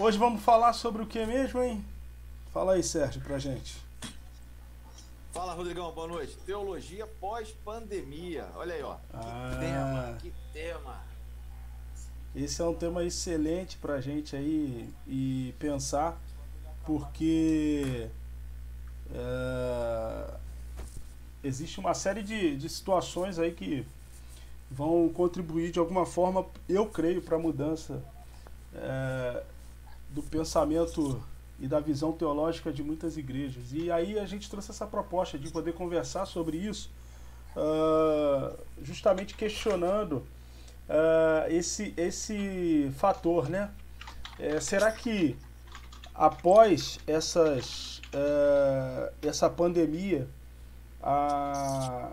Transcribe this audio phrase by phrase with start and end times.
[0.00, 1.84] Hoje vamos falar sobre o que mesmo, hein?
[2.54, 3.76] Fala aí, Sérgio, pra gente.
[5.30, 6.38] Fala, Rodrigão, boa noite.
[6.46, 8.46] Teologia pós-pandemia.
[8.56, 8.94] Olha aí, ó.
[8.94, 9.56] Que Ah.
[9.60, 11.00] tema, que tema.
[12.34, 16.16] Esse é um tema excelente pra gente aí e pensar,
[16.86, 18.08] porque
[19.12, 20.30] é,
[21.44, 23.86] existe uma série de, de situações aí que
[24.70, 28.02] vão contribuir de alguma forma, eu creio, para a mudança
[28.72, 29.42] é,
[30.14, 31.22] do pensamento
[31.58, 33.72] e da visão teológica de muitas igrejas.
[33.72, 36.90] E aí a gente trouxe essa proposta de poder conversar sobre isso,
[37.56, 40.24] ah, justamente questionando
[40.88, 43.70] ah, esse, esse fator, né?
[44.38, 45.36] É, será que
[46.14, 50.26] após essas, eh, essa pandemia,
[51.02, 52.10] a,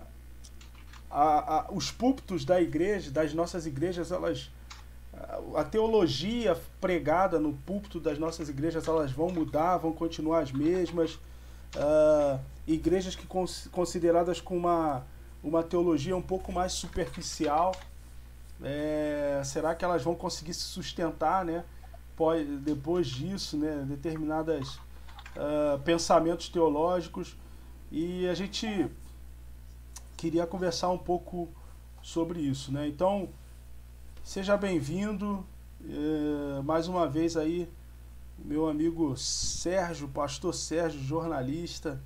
[1.10, 4.50] a, a- os púlpitos da igreja, das nossas igrejas, elas
[5.56, 11.20] a teologia pregada no púlpito das nossas igrejas, elas vão mudar, vão continuar as mesmas.
[11.76, 15.06] Ah, igrejas que cons- consideradas com uma,
[15.44, 17.76] uma teologia um pouco mais superficial,
[18.64, 21.64] é, será que elas vão conseguir se sustentar, né?
[22.62, 23.86] Depois disso, né?
[23.88, 24.80] Determinadas
[25.36, 27.36] ah, pensamentos teológicos
[27.92, 28.88] e a gente
[30.16, 31.48] queria conversar um pouco
[32.02, 32.88] sobre isso, né?
[32.88, 33.30] Então
[34.28, 35.48] seja bem-vindo
[35.86, 37.66] eh, mais uma vez aí
[38.38, 41.98] meu amigo Sérgio, pastor Sérgio, jornalista,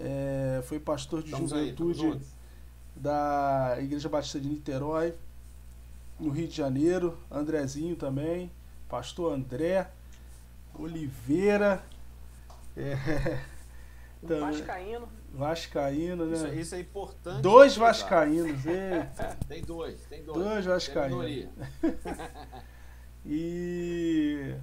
[0.00, 2.26] eh, foi pastor de Estamos aí, juventude juntos.
[2.96, 5.14] da Igreja Batista de Niterói,
[6.18, 8.50] no Rio de Janeiro, Andrezinho também,
[8.88, 9.88] pastor André
[10.74, 11.80] Oliveira,
[12.76, 13.40] é,
[14.20, 15.08] Um também, Vascaíno.
[15.32, 16.54] Vascaíno, Isso, né?
[16.54, 17.40] isso é importante.
[17.40, 20.38] Dois vascaínos, eita, Tem dois, tem dois.
[20.38, 21.48] dois Tem vascaínos.
[23.24, 24.56] E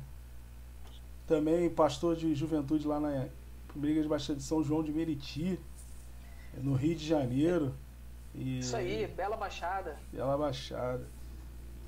[1.26, 3.28] também pastor de juventude lá na
[3.70, 5.58] Primeira Igreja Batista de São João de Meriti,
[6.58, 7.74] no Rio de Janeiro.
[8.36, 9.98] E Isso aí, Bela Baixada.
[10.12, 11.08] Bela Baixada.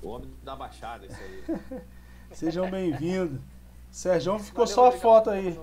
[0.00, 1.80] O homem da Baixada, isso aí.
[2.32, 3.38] Sejam bem-vindos.
[3.90, 5.60] Sérgio ficou Valeu, só a foto aí.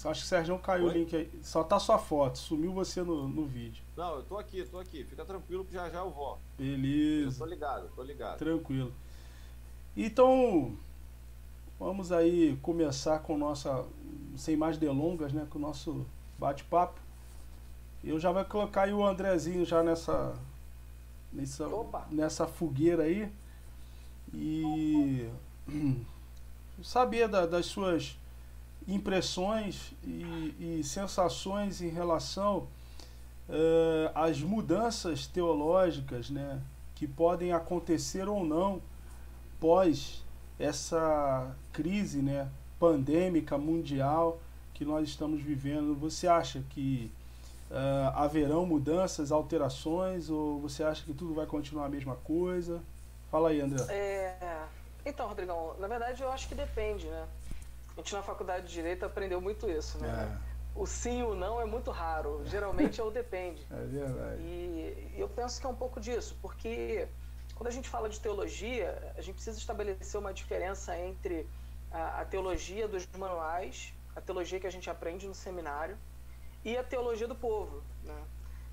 [0.00, 0.90] Só acho que o Sérgio caiu Oi?
[0.90, 1.30] o link aí.
[1.42, 3.84] Só tá sua foto, sumiu você no, no vídeo.
[3.94, 5.04] Não, eu tô aqui, tô aqui.
[5.04, 6.38] Fica tranquilo que já já eu vou.
[6.58, 8.38] Eu Beleza, tô ligado, tô ligado.
[8.38, 8.94] tranquilo.
[9.94, 10.74] Então,
[11.78, 13.84] vamos aí começar com nossa,
[14.38, 16.06] sem mais delongas, né, com o nosso
[16.38, 16.98] bate-papo.
[18.02, 20.34] Eu já vou colocar aí o Andrezinho já nessa,
[21.30, 22.08] nessa, Opa.
[22.10, 23.30] nessa fogueira aí.
[24.32, 25.28] E
[26.82, 28.16] saber da- das suas
[28.86, 32.66] impressões e, e sensações em relação
[33.48, 36.60] eh, às mudanças teológicas né,
[36.94, 38.80] que podem acontecer ou não
[39.58, 40.22] pós
[40.58, 42.48] essa crise né,
[42.78, 44.38] pandêmica mundial
[44.74, 45.94] que nós estamos vivendo.
[45.96, 47.10] Você acha que
[47.70, 52.80] eh, haverão mudanças, alterações, ou você acha que tudo vai continuar a mesma coisa?
[53.30, 53.84] Fala aí, André.
[53.88, 54.64] É,
[55.04, 57.26] Então, Rodrigão, na verdade eu acho que depende, né?
[57.96, 60.40] A gente na faculdade de Direito aprendeu muito isso, né?
[60.74, 62.42] O sim e o não é muito raro.
[62.46, 63.66] Geralmente é o depende.
[63.70, 64.42] É verdade.
[64.42, 67.08] E eu penso que é um pouco disso, porque
[67.54, 71.46] quando a gente fala de teologia, a gente precisa estabelecer uma diferença entre
[71.90, 75.98] a, a teologia dos manuais, a teologia que a gente aprende no seminário,
[76.64, 77.82] e a teologia do povo.
[78.04, 78.22] Né?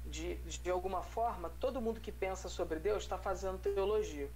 [0.05, 4.29] De, de alguma forma, todo mundo que pensa sobre Deus está fazendo teologia.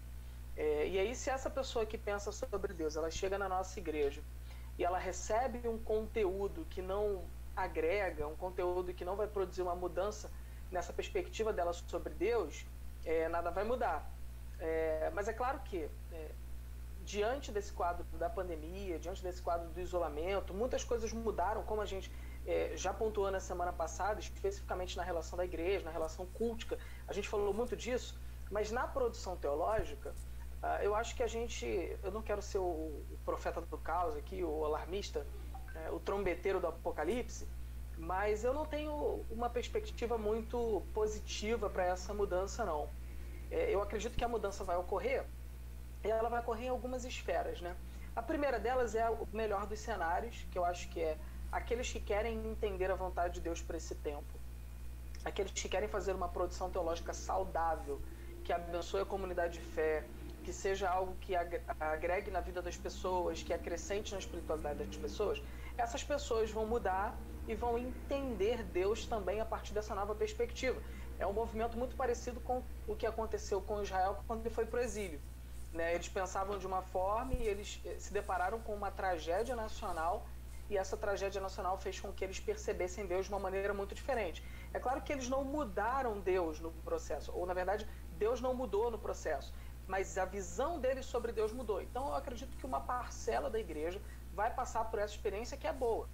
[0.57, 4.21] É, e aí, se essa pessoa que pensa sobre Deus, ela chega na nossa igreja
[4.81, 7.23] e ela recebe um conteúdo que não
[7.55, 10.31] agrega, um conteúdo que não vai produzir uma mudança
[10.71, 12.65] nessa perspectiva dela sobre Deus,
[13.05, 14.11] é, nada vai mudar.
[14.59, 16.31] É, mas é claro que, é,
[17.05, 21.85] diante desse quadro da pandemia, diante desse quadro do isolamento, muitas coisas mudaram, como a
[21.85, 22.11] gente
[22.47, 26.75] é, já pontuou na semana passada, especificamente na relação da igreja, na relação cultica.
[27.07, 28.19] A gente falou muito disso,
[28.49, 30.11] mas na produção teológica,
[30.61, 31.65] ah, eu acho que a gente.
[32.03, 35.25] Eu não quero ser o, o profeta do caos aqui, o alarmista,
[35.75, 37.47] é, o trombeteiro do apocalipse,
[37.97, 42.89] mas eu não tenho uma perspectiva muito positiva para essa mudança, não.
[43.49, 45.25] É, eu acredito que a mudança vai ocorrer
[46.03, 47.75] e ela vai ocorrer em algumas esferas, né?
[48.15, 51.17] A primeira delas é o melhor dos cenários, que eu acho que é
[51.51, 54.39] aqueles que querem entender a vontade de Deus para esse tempo.
[55.23, 58.01] Aqueles que querem fazer uma produção teológica saudável,
[58.43, 60.03] que abençoe a comunidade de fé,
[60.51, 64.97] que seja algo que agre- agregue na vida das pessoas, que acrescente na espiritualidade das
[64.97, 65.41] pessoas,
[65.77, 67.17] essas pessoas vão mudar
[67.47, 70.83] e vão entender Deus também a partir dessa nova perspectiva.
[71.17, 74.81] É um movimento muito parecido com o que aconteceu com Israel quando ele foi para
[74.81, 75.21] o exílio.
[75.71, 75.95] Né?
[75.95, 80.27] Eles pensavam de uma forma e eles eh, se depararam com uma tragédia nacional
[80.69, 84.43] e essa tragédia nacional fez com que eles percebessem Deus de uma maneira muito diferente.
[84.73, 88.89] É claro que eles não mudaram Deus no processo, ou na verdade, Deus não mudou
[88.89, 89.53] no processo,
[89.91, 91.81] mas a visão deles sobre Deus mudou.
[91.81, 93.99] Então eu acredito que uma parcela da igreja
[94.33, 96.07] vai passar por essa experiência que é boa.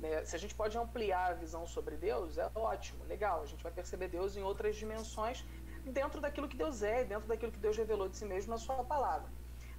[0.00, 0.24] Né?
[0.24, 3.40] Se a gente pode ampliar a visão sobre Deus, é ótimo, legal.
[3.40, 5.44] A gente vai perceber Deus em outras dimensões
[5.84, 8.82] dentro daquilo que Deus é, dentro daquilo que Deus revelou de si mesmo na sua
[8.82, 9.30] palavra.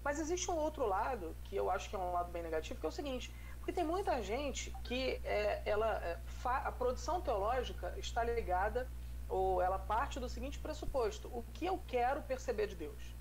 [0.06, 2.86] Mas existe um outro lado, que eu acho que é um lado bem negativo, que
[2.86, 8.24] é o seguinte, porque tem muita gente que é, ela, é, a produção teológica está
[8.24, 8.88] ligada,
[9.30, 13.13] ou ela parte do seguinte pressuposto, o que eu quero perceber de Deus.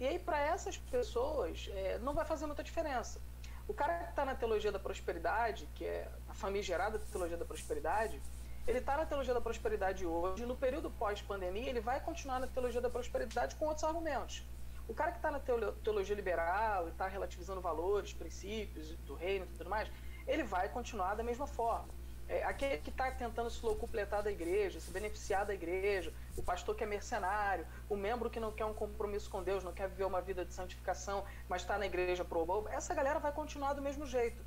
[0.00, 3.20] E aí, para essas pessoas, é, não vai fazer muita diferença.
[3.68, 8.18] O cara que está na teologia da prosperidade, que é a famigerada teologia da prosperidade,
[8.66, 12.80] ele está na teologia da prosperidade hoje, no período pós-pandemia, ele vai continuar na teologia
[12.80, 14.42] da prosperidade com outros argumentos.
[14.88, 19.48] O cara que está na teologia liberal e está relativizando valores, princípios do reino e
[19.48, 19.86] tudo mais,
[20.26, 21.99] ele vai continuar da mesma forma.
[22.30, 26.76] É, aquele que está tentando se locupletar da igreja, se beneficiar da igreja, o pastor
[26.76, 30.04] que é mercenário, o membro que não quer um compromisso com Deus, não quer viver
[30.04, 33.82] uma vida de santificação, mas está na igreja pro bobo, essa galera vai continuar do
[33.82, 34.40] mesmo jeito.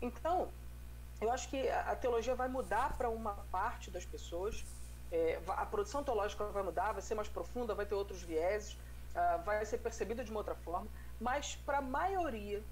[0.00, 0.48] Então,
[1.20, 4.64] eu acho que a teologia vai mudar para uma parte das pessoas,
[5.12, 8.72] é, a produção teológica vai mudar, vai ser mais profunda, vai ter outros vieses,
[9.14, 10.88] uh, vai ser percebida de uma outra forma,
[11.20, 12.62] mas para a maioria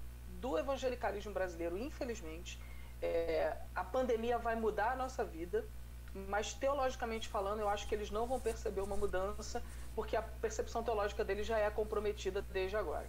[0.41, 2.59] do evangelicalismo brasileiro, infelizmente,
[3.01, 5.65] é, a pandemia vai mudar a nossa vida,
[6.13, 9.61] mas teologicamente falando, eu acho que eles não vão perceber uma mudança,
[9.95, 13.07] porque a percepção teológica deles já é comprometida desde agora.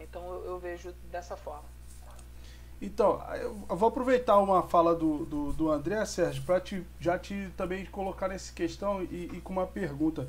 [0.00, 1.76] Então eu, eu vejo dessa forma.
[2.80, 3.22] Então,
[3.68, 7.86] eu vou aproveitar uma fala do, do, do André, Sérgio, para te, já te também
[7.86, 10.28] colocar nessa questão e, e, com uma pergunta.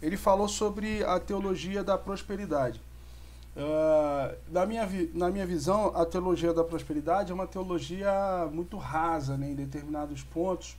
[0.00, 2.80] Ele falou sobre a teologia da prosperidade.
[3.54, 9.36] Uh, na, minha, na minha visão, a teologia da prosperidade é uma teologia muito rasa
[9.36, 10.76] né, em determinados pontos.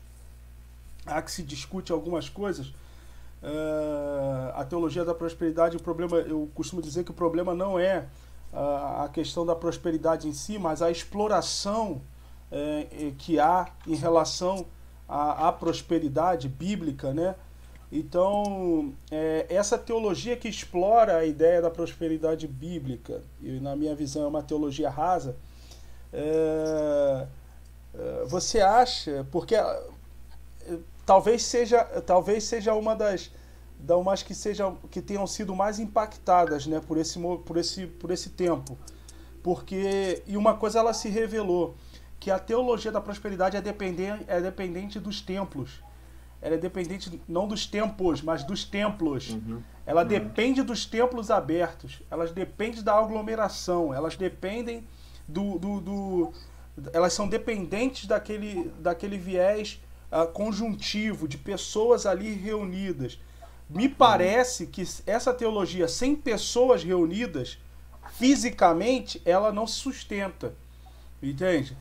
[1.06, 2.68] Há que se discute algumas coisas.
[2.68, 8.08] Uh, a teologia da prosperidade, o problema, eu costumo dizer que o problema não é
[8.56, 12.02] a questão da prosperidade em si, mas a exploração
[12.52, 14.68] é, é, que há em relação
[15.10, 17.36] à, à, prosperidade bíblica, né?
[17.96, 24.24] Então, é, essa teologia que explora a ideia da prosperidade bíblica, e na minha visão
[24.24, 25.36] é uma teologia rasa,
[26.12, 27.28] é,
[27.94, 29.84] é você acha, porque é,
[31.06, 33.30] talvez seja, talvez seja uma das,
[33.78, 38.10] da umas que sejam que tenham sido mais impactadas, né, por esse por esse por
[38.10, 38.76] esse tempo.
[39.44, 41.76] Porque e uma coisa ela se revelou
[42.20, 45.84] que a teologia da prosperidade é dependente é dependente dos templos.
[46.44, 49.30] Ela é dependente não dos tempos, mas dos templos.
[49.30, 49.62] Uhum.
[49.86, 50.08] Ela uhum.
[50.08, 52.02] depende dos templos abertos.
[52.12, 53.94] Elas dependem da aglomeração.
[53.94, 54.86] Elas dependem
[55.28, 56.34] do, do, do
[56.92, 59.82] elas são dependentes daquele daquele viés
[60.12, 63.18] uh, conjuntivo de pessoas ali reunidas
[63.74, 67.58] me parece que essa teologia sem pessoas reunidas,
[68.14, 70.54] fisicamente, ela não se sustenta.
[71.22, 71.76] Entende?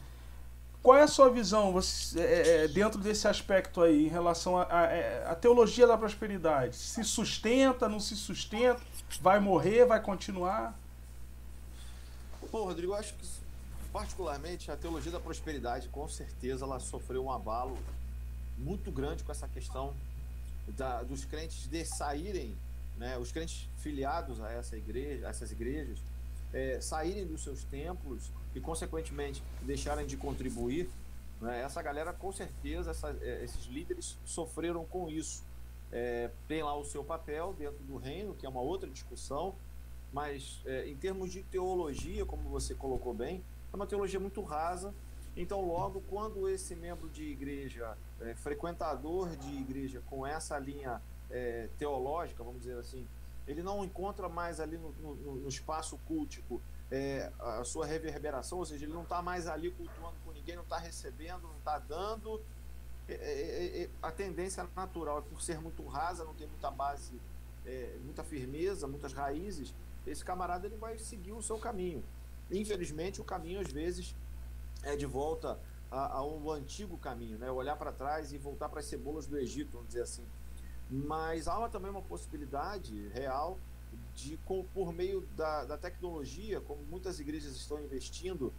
[0.82, 4.82] Qual é a sua visão você, é, é dentro desse aspecto aí, em relação à
[4.90, 6.74] é, teologia da prosperidade?
[6.74, 8.80] Se sustenta, não se sustenta?
[9.20, 10.76] Vai morrer, vai continuar?
[12.50, 13.26] Pô, Rodrigo, eu acho que,
[13.92, 17.78] particularmente, a teologia da prosperidade, com certeza, ela sofreu um abalo
[18.58, 19.94] muito grande com essa questão
[20.66, 22.56] da, dos crentes de saírem,
[22.96, 25.98] né, os crentes filiados a essa igreja, a essas igrejas,
[26.52, 30.88] é, saírem dos seus templos e, consequentemente, deixarem de contribuir,
[31.40, 35.42] né, essa galera, com certeza, essa, é, esses líderes sofreram com isso.
[35.90, 39.54] É, tem lá o seu papel dentro do reino, que é uma outra discussão,
[40.12, 43.42] mas é, em termos de teologia, como você colocou bem,
[43.72, 44.94] é uma teologia muito rasa,
[45.36, 51.68] então, logo, quando esse membro de igreja, é, frequentador de igreja com essa linha é,
[51.78, 53.06] teológica, vamos dizer assim,
[53.48, 56.60] ele não encontra mais ali no, no, no espaço cultico
[56.92, 60.62] é, a sua reverberação, ou seja, ele não está mais ali cultuando com ninguém, não
[60.62, 62.38] está recebendo, não está dando.
[63.08, 67.18] É, é, é, a tendência natural é por ser muito rasa, não ter muita base,
[68.04, 69.74] muita firmeza, muitas raízes,
[70.06, 72.04] esse camarada ele vai seguir o seu caminho.
[72.50, 74.14] Infelizmente, o caminho às vezes
[74.82, 75.58] é de volta
[75.90, 77.50] ao antigo caminho, né?
[77.50, 80.26] Olhar para trás e voltar para as cebolas do Egito, vamos dizer assim.
[80.90, 83.58] Mas há também uma possibilidade real
[84.14, 84.38] de,
[84.74, 88.52] por meio da, da tecnologia, como muitas igrejas estão investindo,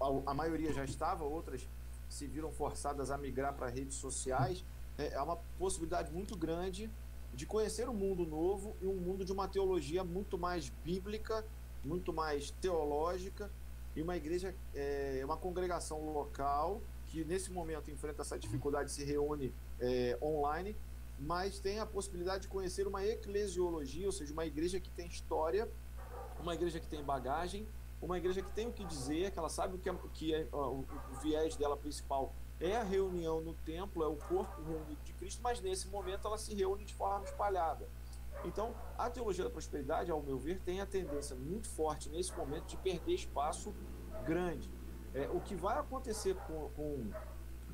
[0.00, 1.66] a, a maioria já estava, outras
[2.08, 4.64] se viram forçadas a migrar para redes sociais,
[4.96, 6.90] é, há uma possibilidade muito grande
[7.34, 11.44] de conhecer um mundo novo e um mundo de uma teologia muito mais bíblica,
[11.84, 13.50] muito mais teológica
[13.94, 19.52] e uma igreja, é, uma congregação local que nesse momento enfrenta essa dificuldade, se reúne
[19.80, 20.76] é, online,
[21.18, 25.68] mas tem a possibilidade de conhecer uma eclesiologia, ou seja, uma igreja que tem história,
[26.40, 27.66] uma igreja que tem bagagem,
[28.00, 30.48] uma igreja que tem o que dizer, que ela sabe o que é, que é
[30.52, 30.80] ó, o,
[31.12, 35.40] o viés dela principal é a reunião no templo, é o corpo reunido de Cristo,
[35.42, 37.88] mas nesse momento ela se reúne de forma espalhada.
[38.44, 42.66] Então, a teologia da prosperidade, ao meu ver, tem a tendência muito forte nesse momento
[42.66, 43.74] de perder espaço
[44.24, 44.70] grande.
[45.14, 47.10] É, o que vai acontecer com, com,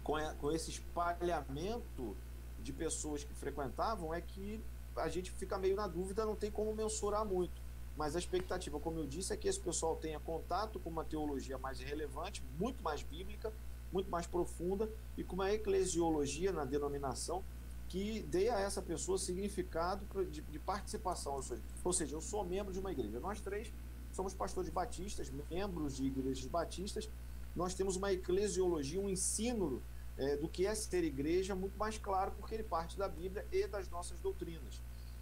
[0.03, 2.17] com, com esse espalhamento
[2.65, 4.61] de pessoas que frequentavam é que
[4.97, 7.63] a gente fica meio na dúvida, não tem como mensurar muito.
[7.97, 11.59] Mas a expectativa, como eu disse, é que esse pessoal tenha contato com uma teologia
[11.59, 13.53] mais relevante, muito mais bíblica,
[13.93, 17.45] muito mais profunda e com uma eclesiologia na denominação
[17.89, 21.41] que dê a essa pessoa significado de, de participação.
[21.85, 23.21] Ou seja, eu sou membro de uma igreja.
[23.21, 23.73] Nós três
[24.11, 27.09] somos pastores batistas, membros de igrejas batistas.
[27.55, 29.81] Nós temos uma eclesiologia, um ensino
[30.17, 33.67] é, do que é ser igreja muito mais claro, porque ele parte da Bíblia e
[33.67, 34.81] das nossas doutrinas.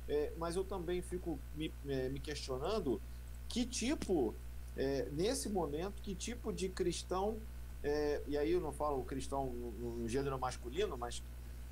[0.09, 3.01] É, mas eu também fico me, é, me questionando
[3.49, 4.35] que tipo,
[4.77, 7.39] é, nesse momento, que tipo de cristão
[7.83, 11.23] é, e aí eu não falo cristão no, no, gênero masculino, mas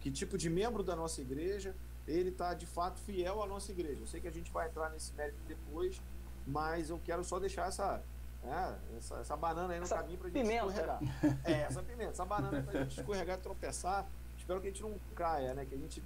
[0.01, 1.75] que tipo de membro da nossa igreja
[2.09, 4.01] ele está de fato fiel à nossa igreja.
[4.01, 6.01] Eu sei que a gente vai entrar nesse mérito depois,
[6.47, 8.03] mas eu quero só deixar essa,
[8.45, 10.67] é, essa, essa, banana aí no essa caminho para a gente pimenta.
[10.67, 11.01] escorregar.
[11.45, 14.07] É, essa pimenta, essa banana para a gente escorregar e tropeçar.
[14.39, 15.67] Espero que a gente não caia, né?
[15.67, 16.03] Que a gente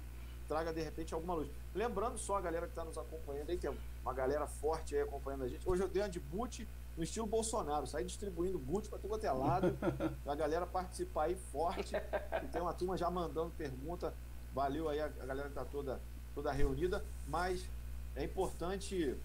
[0.47, 1.49] traga de repente alguma luz.
[1.73, 5.43] Lembrando só a galera que está nos acompanhando aí, tem uma galera forte aí acompanhando
[5.43, 5.67] a gente.
[5.67, 9.31] Hoje eu dei uma de boot no estilo Bolsonaro, sair distribuindo boot para todo é
[9.31, 9.77] lado,
[10.25, 11.95] a galera participar aí forte,
[12.43, 14.13] e tem uma turma já mandando pergunta,
[14.53, 15.99] valeu aí a, a galera que está toda,
[16.33, 17.69] toda reunida, mas
[18.15, 19.17] é importante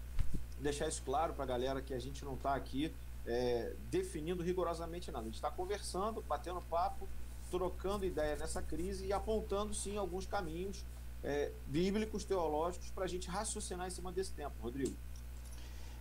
[0.59, 2.93] deixar isso claro para a galera que a gente não está aqui
[3.25, 7.07] é, definindo rigorosamente nada, a gente está conversando, batendo papo,
[7.49, 10.83] trocando ideia nessa crise e apontando sim alguns caminhos
[11.23, 14.95] é, bíblicos, teológicos, para a gente raciocinar em cima desse tempo, Rodrigo.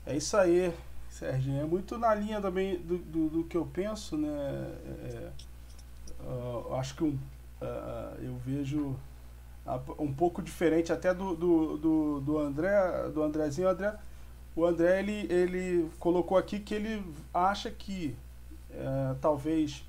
[0.06, 0.72] É isso aí.
[1.10, 4.28] Serginho, é muito na linha também do, do, do que eu penso, né?
[4.28, 5.30] É,
[6.22, 7.18] uh, acho que um,
[7.60, 8.96] uh, eu vejo
[9.98, 13.68] um pouco diferente até do, do, do, do André, do Andrezinho.
[13.68, 13.94] André,
[14.54, 18.16] o André ele, ele colocou aqui que ele acha que
[18.70, 19.84] uh, talvez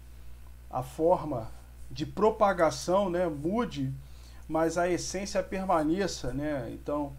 [0.70, 1.50] a forma
[1.89, 3.91] de propagação né, mude,
[4.48, 6.70] mas a essência permaneça, né?
[6.74, 7.13] Então,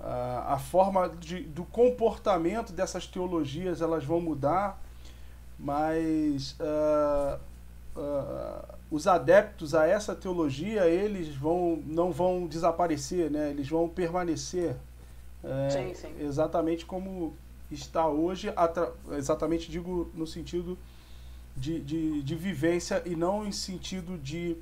[0.00, 4.80] a forma de, do comportamento dessas teologias elas vão mudar,
[5.58, 7.40] mas uh,
[7.96, 13.50] uh, os adeptos a essa teologia eles vão não vão desaparecer, né?
[13.50, 14.76] Eles vão permanecer
[15.44, 16.14] é, sim, sim.
[16.20, 17.36] exatamente como
[17.70, 18.52] está hoje,
[19.16, 20.78] exatamente digo no sentido
[21.56, 24.56] de, de, de vivência e não em sentido de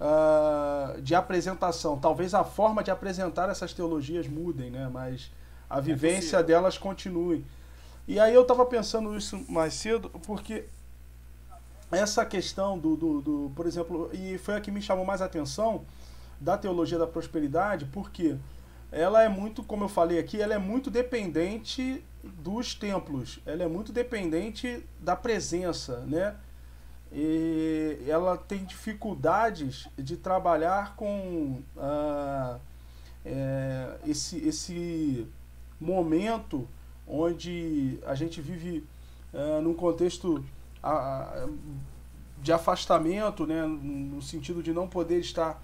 [0.00, 1.98] uh, de apresentação.
[1.98, 4.88] Talvez a forma de apresentar essas teologias mudem, né?
[4.92, 5.30] mas
[5.68, 7.44] a é vivência é delas continue.
[8.06, 10.64] E aí eu estava pensando isso mais cedo, porque
[11.90, 15.24] essa questão do, do, do, por exemplo, e foi a que me chamou mais a
[15.24, 15.84] atenção
[16.40, 18.36] da teologia da prosperidade, porque
[18.96, 23.68] ela é muito, como eu falei aqui, ela é muito dependente dos templos, ela é
[23.68, 26.34] muito dependente da presença, né?
[27.12, 32.58] e ela tem dificuldades de trabalhar com ah,
[33.24, 35.28] é, esse, esse
[35.80, 36.66] momento
[37.06, 38.82] onde a gente vive
[39.32, 40.42] ah, num contexto
[40.82, 41.46] ah,
[42.40, 45.62] de afastamento, né, no sentido de não poder estar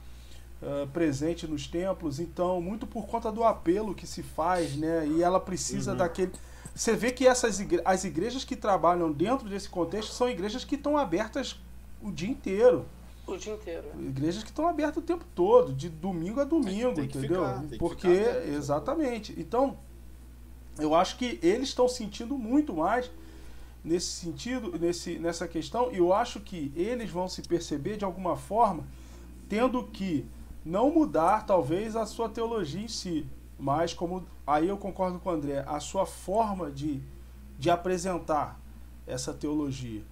[0.62, 5.04] Uh, presente nos templos, então, muito por conta do apelo que se faz, né?
[5.08, 5.96] E ela precisa uhum.
[5.96, 6.30] daquele.
[6.72, 7.82] Você vê que essas igre...
[7.84, 11.60] as igrejas que trabalham dentro desse contexto são igrejas que estão abertas
[12.00, 12.86] o dia inteiro.
[13.26, 13.88] O dia inteiro.
[13.98, 17.44] Igrejas que estão abertas o tempo todo, de domingo a domingo, entendeu?
[17.44, 19.34] Ficar, Porque, exatamente.
[19.36, 19.76] Então,
[20.78, 23.10] eu acho que eles estão sentindo muito mais
[23.84, 28.36] nesse sentido, nesse, nessa questão, e eu acho que eles vão se perceber de alguma
[28.36, 28.84] forma
[29.48, 30.24] tendo que
[30.64, 33.26] não mudar, talvez, a sua teologia em si,
[33.58, 37.00] mas como aí eu concordo com o André, a sua forma de,
[37.58, 38.58] de apresentar
[39.06, 40.02] essa teologia,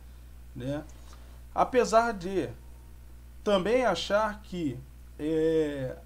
[0.54, 0.85] né?
[1.54, 2.49] Apesar de
[3.42, 4.78] também achar que
[5.19, 5.97] é,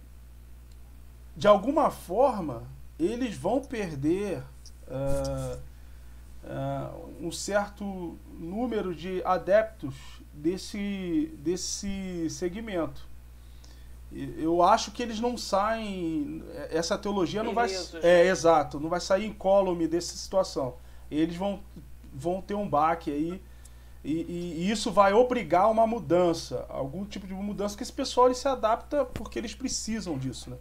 [1.37, 2.65] de alguma forma
[2.99, 4.43] eles vão perder
[4.89, 5.59] uh,
[6.45, 9.95] uh, um certo número de adeptos
[10.33, 13.07] desse, desse segmento.
[14.15, 16.45] Eu acho que eles não saem.
[16.71, 17.69] Essa teologia não vai.
[17.95, 18.27] É, né?
[18.27, 20.77] exato, não vai sair incólume dessa situação.
[21.11, 21.61] Eles vão,
[22.13, 23.43] vão ter um baque aí.
[24.05, 28.27] E, e, e, isso vai obrigar uma mudança, algum tipo de mudança que esse pessoal
[28.27, 30.59] ele se adapta porque eles precisam disso, né?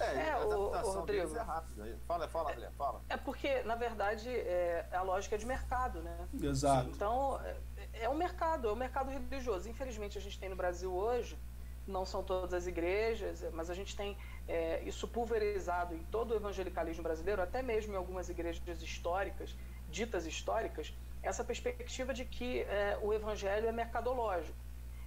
[0.00, 1.36] É, é o, o Rodrigo.
[1.36, 1.98] É rápida.
[2.08, 3.02] Fala, fala, é, fala.
[3.08, 6.26] É porque, na verdade, é, é a lógica de mercado, né?
[6.42, 6.88] Exato.
[6.88, 9.68] Então, é, é o mercado, é o mercado religioso.
[9.68, 11.38] Infelizmente, a gente tem no Brasil hoje
[11.86, 14.16] não são todas as igrejas, mas a gente tem
[14.48, 19.54] é, isso pulverizado em todo o evangelicalismo brasileiro, até mesmo em algumas igrejas históricas,
[19.88, 24.56] ditas históricas, essa perspectiva de que é, o evangelho é mercadológico.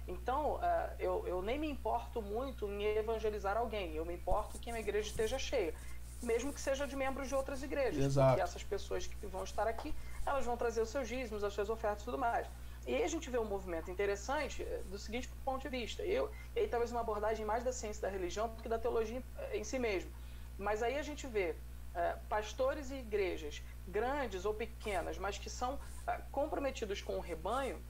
[0.06, 4.70] Então, é, eu, eu nem me importo muito em evangelizar alguém, eu me importo que
[4.70, 5.74] a minha igreja esteja cheia,
[6.22, 8.30] mesmo que seja de membros de outras igrejas, Exato.
[8.30, 9.94] porque essas pessoas que vão estar aqui,
[10.26, 12.46] elas vão trazer os seus dízimos, as suas ofertas e tudo mais.
[12.86, 16.02] E aí a gente vê um movimento interessante eh, do seguinte ponto de vista.
[16.02, 19.22] Eu, e aí talvez uma abordagem mais da ciência da religião do que da teologia
[19.38, 20.10] eh, em si mesmo.
[20.58, 21.54] Mas aí a gente vê
[21.94, 27.82] é, pastores e igrejas grandes ou pequenas, mas que são é, comprometidos com o rebanho,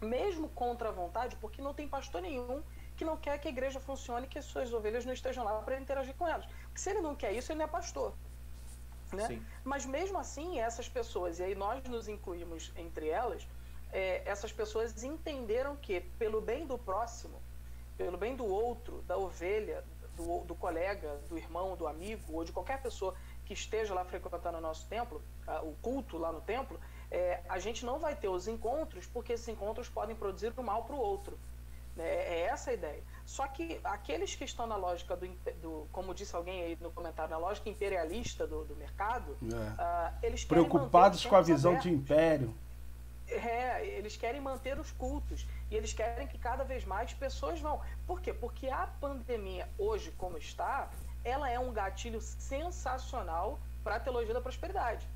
[0.00, 2.62] mesmo contra a vontade, porque não tem pastor nenhum
[2.96, 5.80] que não quer que a igreja funcione que as suas ovelhas não estejam lá para
[5.80, 6.46] interagir com elas.
[6.46, 8.14] Porque se ele não quer isso, ele não é pastor.
[9.12, 9.42] Né?
[9.64, 13.46] Mas mesmo assim, essas pessoas, e aí nós nos incluímos entre elas,
[13.94, 17.40] é, essas pessoas entenderam que, pelo bem do próximo,
[17.96, 19.84] pelo bem do outro, da ovelha,
[20.16, 23.14] do, do colega, do irmão, do amigo, ou de qualquer pessoa
[23.46, 25.22] que esteja lá frequentando o nosso templo,
[25.62, 26.78] o culto lá no templo,
[27.10, 30.84] é, a gente não vai ter os encontros, porque esses encontros podem produzir o mal
[30.84, 31.38] para o outro.
[31.94, 32.04] Né?
[32.04, 33.02] É essa a ideia.
[33.24, 35.28] Só que aqueles que estão na lógica do,
[35.62, 39.54] do como disse alguém aí no comentário, na lógica imperialista do, do mercado, é.
[39.54, 41.90] uh, eles preocupados com a visão abertos.
[41.90, 42.54] de império.
[43.34, 47.80] É, eles querem manter os cultos e eles querem que cada vez mais pessoas vão.
[48.06, 48.32] Por quê?
[48.32, 50.90] Porque a pandemia hoje, como está,
[51.24, 55.08] ela é um gatilho sensacional para a teologia da prosperidade.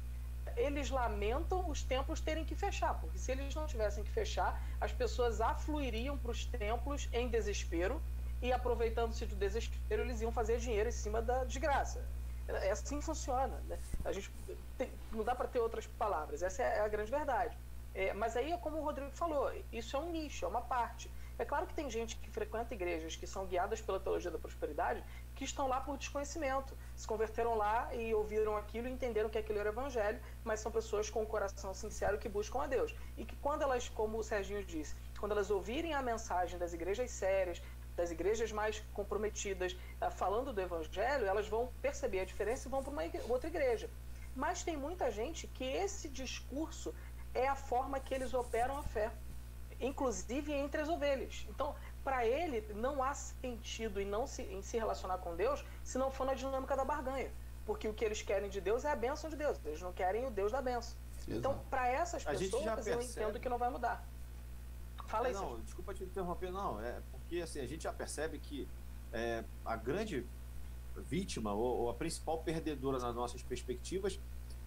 [0.57, 4.93] Eles lamentam os templos terem que fechar, porque se eles não tivessem que fechar, as
[4.93, 8.01] pessoas afluiriam para os templos em desespero
[8.43, 12.05] e, aproveitando-se do desespero, eles iam fazer dinheiro em cima da desgraça.
[12.49, 13.61] É assim funciona.
[13.69, 13.79] Né?
[14.05, 14.33] A gente
[14.79, 16.43] tem, não dá para ter outras palavras.
[16.43, 17.57] Essa é a grande verdade.
[17.95, 21.11] É, mas aí é como o Rodrigo falou, isso é um nicho, é uma parte.
[21.39, 25.05] É claro que tem gente que frequenta igrejas que são guiadas pela teologia da prosperidade
[25.37, 26.77] que estão lá por desconhecimento.
[26.97, 31.09] Se converteram lá e ouviram aquilo e entenderam que aquilo era evangelho, mas são pessoas
[31.09, 32.93] com o coração sincero que buscam a Deus.
[33.17, 37.09] E que quando elas, como o Serginho disse, quando elas ouvirem a mensagem das igrejas
[37.13, 37.63] sérias,
[37.95, 42.83] das igrejas mais comprometidas, uh, falando do evangelho, elas vão perceber a diferença e vão
[42.83, 43.89] para uma outra igreja.
[44.35, 46.95] Mas tem muita gente que esse discurso
[47.39, 49.13] é a forma que eles operam a fé,
[49.81, 51.47] inclusive entre as ovelhas.
[51.49, 55.97] Então, para ele, não há sentido em não se, em se relacionar com Deus se
[55.99, 57.31] não for na dinâmica da barganha.
[57.65, 60.27] Porque o que eles querem de Deus é a bênção de Deus, eles não querem
[60.27, 60.97] o Deus da bênção.
[61.19, 61.39] Exato.
[61.39, 64.05] Então, para essas pessoas, eu entendo que não vai mudar.
[65.07, 66.81] Fala é, Não, desculpa te interromper, não.
[66.81, 68.69] É porque assim, a gente já percebe que
[69.13, 70.27] é, a grande
[70.97, 74.19] vítima ou, ou a principal perdedora nas nossas perspectivas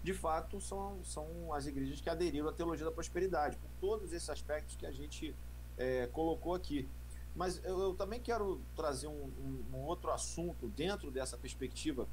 [0.04, 4.30] de fato, são, são as igrejas que aderiram à teologia da prosperidade, por todos esses
[4.30, 5.36] aspectos que a gente
[5.78, 6.88] é, colocou aqui.
[7.36, 12.08] Mas eu, eu, também quero trazer um, um, um, outro assunto dentro dessa perspectiva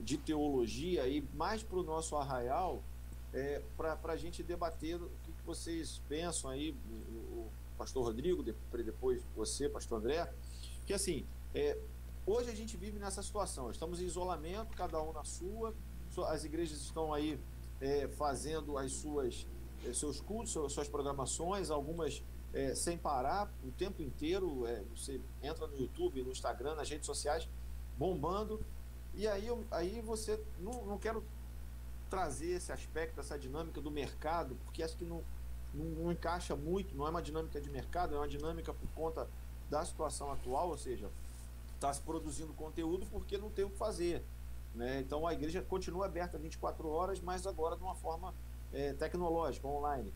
[0.00, 2.82] de teologia e mais para o nosso arraial,
[3.32, 9.22] é, para a gente debater o que, que, vocês pensam aí, o, pastor Rodrigo, depois
[9.34, 10.32] você, pastor André,
[10.86, 11.76] que assim, é,
[12.24, 15.74] hoje a gente vive nessa situação, estamos em isolamento, cada um na sua,
[16.22, 17.38] as igrejas estão aí
[17.80, 19.46] é, fazendo as suas
[19.84, 22.22] é, seus cultos, suas programações, algumas
[22.52, 24.66] é, sem parar o tempo inteiro.
[24.66, 27.48] É, você entra no YouTube, no Instagram, nas redes sociais,
[27.98, 28.64] bombando.
[29.14, 31.24] E aí, aí você não, não quero
[32.08, 35.22] trazer esse aspecto, essa dinâmica do mercado, porque acho que não,
[35.72, 39.28] não, não, encaixa muito, não é uma dinâmica de mercado, é uma dinâmica por conta
[39.68, 41.10] da situação atual, ou seja,
[41.74, 44.24] está se produzindo conteúdo porque não tem o que fazer.
[44.74, 45.00] Né?
[45.00, 48.34] Então a igreja continua aberta 24 horas, mas agora de uma forma
[48.72, 50.12] é, tecnológica, online.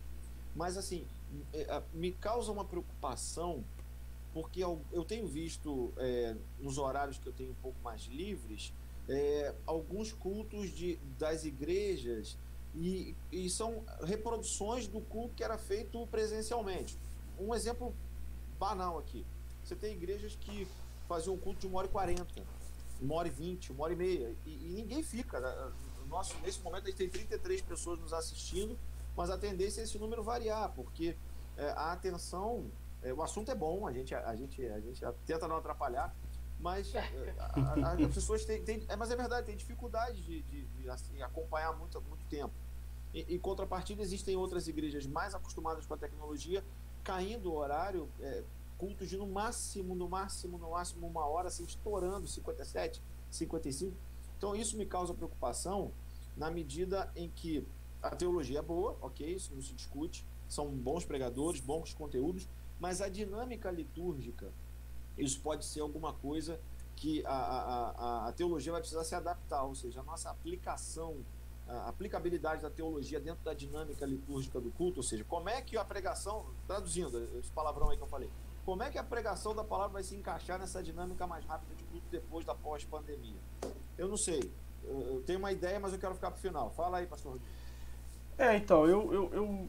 [0.55, 1.07] Mas assim,
[1.53, 3.63] é, me causa uma preocupação,
[4.33, 8.73] porque eu, tenho visto é, nos horários que eu tenho um pouco mais livres,
[9.09, 12.37] é, alguns cultos de, das igrejas
[12.75, 16.99] e, e são reproduções do culto que era feito presencialmente.
[17.39, 17.95] Um exemplo
[18.59, 19.25] banal aqui.
[19.65, 20.67] Você tem igrejas que
[21.09, 22.43] faziam um culto de uma hora e quarenta
[23.01, 25.41] uma hora e vinte, uma hora e meia, e, e ninguém fica.
[25.41, 25.73] Né?
[26.09, 28.79] Nosso, nesse momento a gente tem 33 pessoas nos assistindo,
[29.17, 31.17] mas a tendência é esse número variar, porque
[31.57, 32.71] é, a atenção,
[33.03, 36.15] é, o assunto é bom, a gente, a, gente, a gente tenta não atrapalhar,
[36.61, 40.43] mas eh, a, a, as pessoas têm, têm, é, mas é verdade, tem dificuldade de,
[40.43, 42.53] de, de assim, acompanhar muito, muito tempo.
[43.15, 46.63] Em contrapartida, existem outras igrejas mais acostumadas com a tecnologia,
[47.03, 48.09] caindo o horário,
[48.79, 53.93] cultos de no máximo, no máximo, no máximo uma hora, assim, estourando 57, 55.
[54.39, 55.93] Então, isso me causa preocupação
[56.37, 57.67] na medida em que
[58.01, 63.03] a teologia é boa, ok, isso não se discute, são bons pregadores, bons conteúdos, mas
[63.03, 64.53] a dinâmica litúrgica,
[65.17, 66.61] isso pode ser alguma coisa
[66.95, 71.17] que a, a, a, a teologia vai precisar se adaptar, ou seja, a nossa aplicação,
[71.67, 75.77] a aplicabilidade da teologia dentro da dinâmica litúrgica do culto, ou seja, como é que
[75.77, 78.31] a pregação, traduzindo esse palavrão aí que eu falei,
[78.69, 81.83] como é que a pregação da palavra vai se encaixar nessa dinâmica mais rápida de
[81.85, 83.41] culto depois da pós-pandemia?
[83.97, 84.53] Eu não sei.
[84.85, 86.71] Eu tenho uma ideia, mas eu quero ficar para o final.
[86.73, 87.51] Fala aí, pastor Rodrigo.
[88.37, 89.69] É, então, eu, eu, eu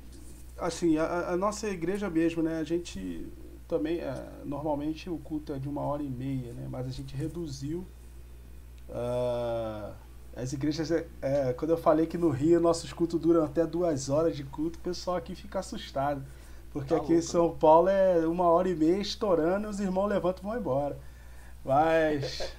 [0.57, 3.25] assim, a, a, nossa igreja mesmo, né, a gente
[3.69, 7.15] também, é, normalmente o culto é de uma hora e meia, né, mas a gente
[7.15, 7.87] reduziu
[8.89, 9.93] uh,
[10.35, 14.09] as igrejas, é, é, quando eu falei que no Rio nossos cultos duram até duas
[14.09, 16.21] horas de culto, o pessoal aqui fica assustado,
[16.71, 17.55] porque tá aqui louco, em São?
[17.55, 20.97] Paulo é uma hora e meia estourando e os irmãos levantam e vão embora.
[21.63, 22.53] Mas...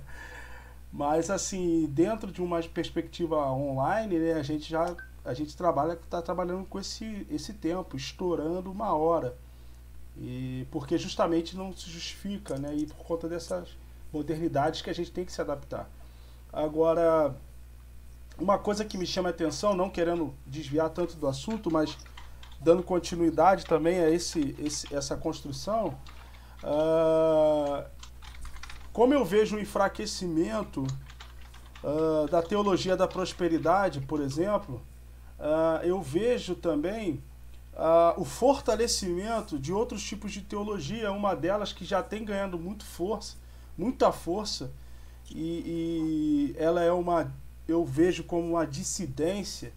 [0.92, 6.20] Mas assim, dentro de uma perspectiva online, né, a gente já a gente trabalha está
[6.20, 9.36] trabalhando com esse esse tempo, estourando uma hora.
[10.16, 12.74] E porque justamente não se justifica, né?
[12.74, 13.68] E por conta dessas
[14.12, 15.88] modernidades que a gente tem que se adaptar.
[16.52, 17.36] Agora,
[18.38, 21.96] uma coisa que me chama a atenção, não querendo desviar tanto do assunto, mas
[22.60, 25.98] dando continuidade também a esse, esse essa construção,
[26.62, 27.84] uh,
[28.92, 30.86] como eu vejo o enfraquecimento
[31.82, 34.82] uh, da teologia da prosperidade, por exemplo,
[35.38, 37.22] uh, eu vejo também
[38.18, 43.38] o fortalecimento de outros tipos de teologia, uma delas que já tem ganhando muito força,
[43.78, 44.70] muita força,
[45.30, 47.32] e, e ela é uma,
[47.66, 49.72] eu vejo como uma dissidência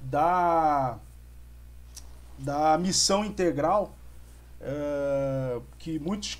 [0.00, 1.00] da,
[2.42, 3.94] da missão integral,
[4.60, 6.38] uh, que muitos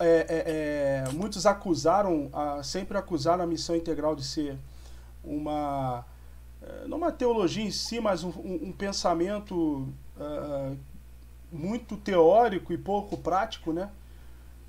[0.00, 2.28] é, é, é, muitos acusaram,
[2.64, 4.58] sempre acusaram a missão integral de ser
[5.22, 6.04] uma,
[6.60, 9.88] é, não uma teologia em si, mas um, um, pensamento
[11.52, 13.90] muito teórico e pouco prático, né?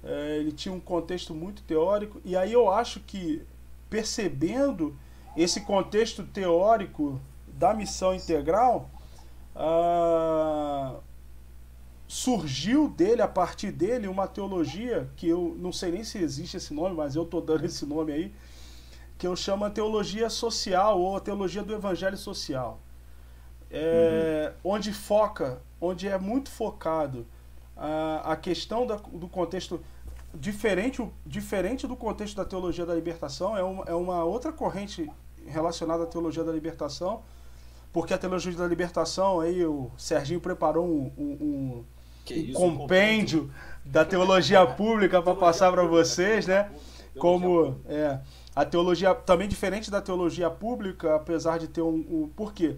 [0.03, 3.41] É, ele tinha um contexto muito teórico, e aí eu acho que,
[3.89, 4.95] percebendo
[5.35, 8.87] esse contexto teórico da missão integral,
[9.55, 11.01] uh,
[12.07, 16.73] surgiu dele, a partir dele, uma teologia que eu não sei nem se existe esse
[16.73, 18.33] nome, mas eu estou dando esse nome aí,
[19.17, 22.79] que eu chamo a teologia social ou a teologia do evangelho social.
[23.71, 24.75] É, uhum.
[24.75, 27.25] Onde foca, onde é muito focado
[27.75, 29.81] a, a questão da, do contexto
[30.33, 35.09] diferente, diferente do contexto da teologia da libertação, é uma, é uma outra corrente
[35.45, 37.23] relacionada à teologia da libertação,
[37.95, 41.85] porque a teologia da libertação, aí o Serginho preparou um, um,
[42.29, 43.49] um compêndio
[43.85, 46.69] da teologia pública para passar para vocês, né?
[47.17, 48.19] Como é,
[48.53, 52.75] a teologia também diferente da teologia pública, apesar de ter um, um por quê?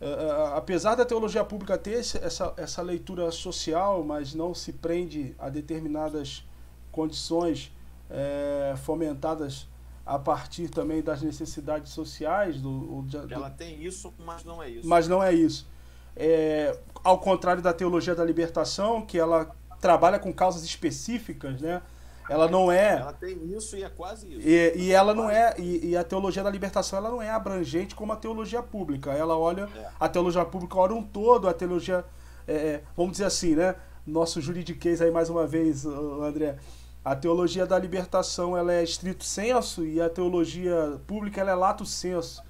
[0.00, 5.48] Uh, apesar da teologia pública ter essa, essa leitura social, mas não se prende a
[5.48, 6.44] determinadas
[6.90, 7.72] condições
[8.10, 9.68] é, fomentadas
[10.10, 12.60] a partir também das necessidades sociais.
[12.60, 14.88] Do, do, Ela tem isso, mas não é isso.
[14.88, 15.68] Mas não é isso.
[16.16, 21.80] É, ao contrário da teologia da libertação, que ela trabalha com causas específicas, né?
[22.28, 22.98] Ela não é.
[22.98, 24.48] Ela tem isso e é quase isso.
[24.48, 25.54] E, e ela não é.
[25.56, 29.12] E, e, a teologia da libertação ela não é abrangente como a teologia pública.
[29.12, 29.68] Ela olha.
[29.76, 29.88] É.
[29.98, 32.04] A teologia pública olha um todo, a teologia.
[32.48, 33.76] É, é vamos dizer assim, né?
[34.04, 36.56] Nosso juridiquês aí mais uma vez, André.
[37.04, 41.86] A teologia da libertação ela é estrito senso e a teologia pública ela é lato
[41.86, 42.42] senso.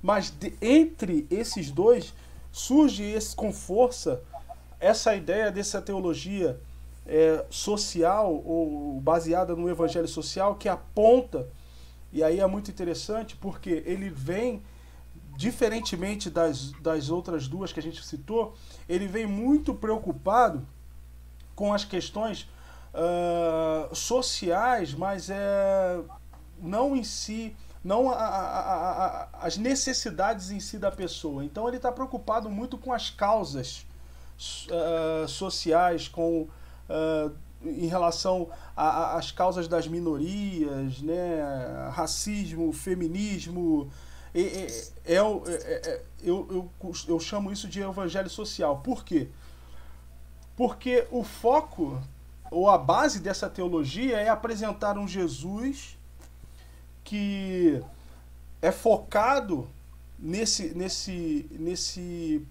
[0.00, 2.14] Mas de, entre esses dois
[2.52, 4.22] surge esse, com força
[4.78, 6.60] essa ideia dessa teologia
[7.04, 11.48] é, social ou baseada no evangelho social que aponta,
[12.12, 14.62] e aí é muito interessante porque ele vem,
[15.36, 18.54] diferentemente das, das outras duas que a gente citou,
[18.88, 20.66] ele vem muito preocupado
[21.56, 22.48] com as questões
[22.98, 26.00] uh, sociais, mas é,
[26.60, 31.44] não em si, não a, a, a, as necessidades em si da pessoa.
[31.44, 33.86] Então ele está preocupado muito com as causas
[34.68, 37.32] uh, sociais, com uh,
[37.64, 41.90] em relação às causas das minorias, né?
[41.92, 43.90] racismo, feminismo.
[44.32, 44.66] É, é,
[45.04, 48.78] é, é, eu, eu, eu chamo isso de evangelho social.
[48.78, 49.28] Por quê?
[50.56, 52.00] Porque o foco
[52.50, 55.96] ou a base dessa teologia é apresentar um Jesus
[57.04, 57.82] que
[58.60, 59.68] é focado
[60.18, 62.46] nesse, nesse, nesse,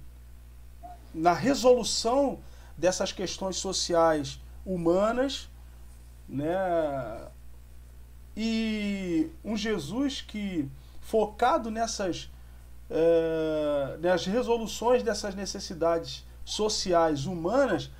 [1.13, 2.39] na resolução
[2.77, 5.49] dessas questões sociais humanas,
[6.27, 6.55] né?
[8.35, 10.69] E um Jesus que
[11.01, 12.29] focado nessas
[12.89, 17.91] é, nas resoluções dessas necessidades sociais humanas,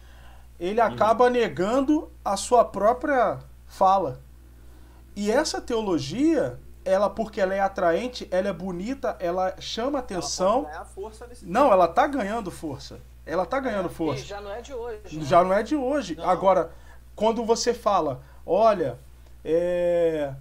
[0.60, 0.88] ele uhum.
[0.88, 4.20] acaba negando a sua própria fala.
[5.16, 10.68] E essa teologia, ela porque ela é atraente, ela é bonita, ela chama atenção.
[10.72, 11.74] Ela força não, tempo.
[11.74, 13.00] ela tá ganhando força.
[13.26, 14.24] Ela tá ganhando é, força.
[14.24, 15.18] já não é de hoje.
[15.18, 15.26] Né?
[15.26, 16.16] Já não é de hoje.
[16.16, 16.30] Não.
[16.30, 16.72] Agora,
[17.16, 18.98] quando você fala, olha,
[19.44, 20.34] é,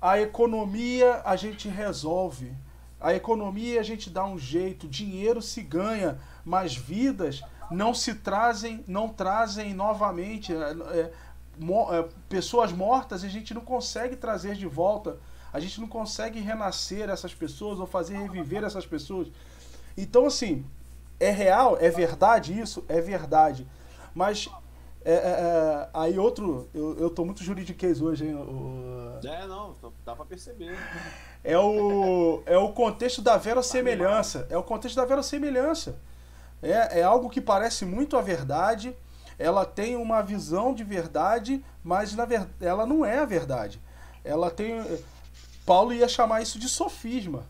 [0.00, 2.52] a economia a gente resolve.
[3.00, 8.84] A economia a gente dá um jeito, dinheiro se ganha, mas vidas não se trazem,
[8.86, 10.52] não trazem novamente.
[10.52, 11.12] É, é,
[11.58, 15.18] mo, é, pessoas mortas a gente não consegue trazer de volta.
[15.52, 19.28] A gente não consegue renascer essas pessoas ou fazer reviver essas pessoas.
[19.96, 20.64] Então, assim,
[21.18, 22.84] é real, é verdade isso?
[22.88, 23.66] É verdade.
[24.14, 24.48] Mas
[25.04, 28.34] é, é, é, aí outro, eu, eu tô muito juridiquês hoje, hein?
[28.34, 29.18] O...
[29.24, 30.76] É, não, dá pra perceber.
[31.42, 34.46] É o, é o contexto da verossemelhança.
[34.50, 35.98] É o contexto da verossemelhança.
[36.62, 38.94] É, é algo que parece muito a verdade,
[39.38, 43.80] ela tem uma visão de verdade, mas na ver, ela não é a verdade.
[44.22, 44.82] Ela tem.
[45.64, 47.44] Paulo ia chamar isso de sofisma.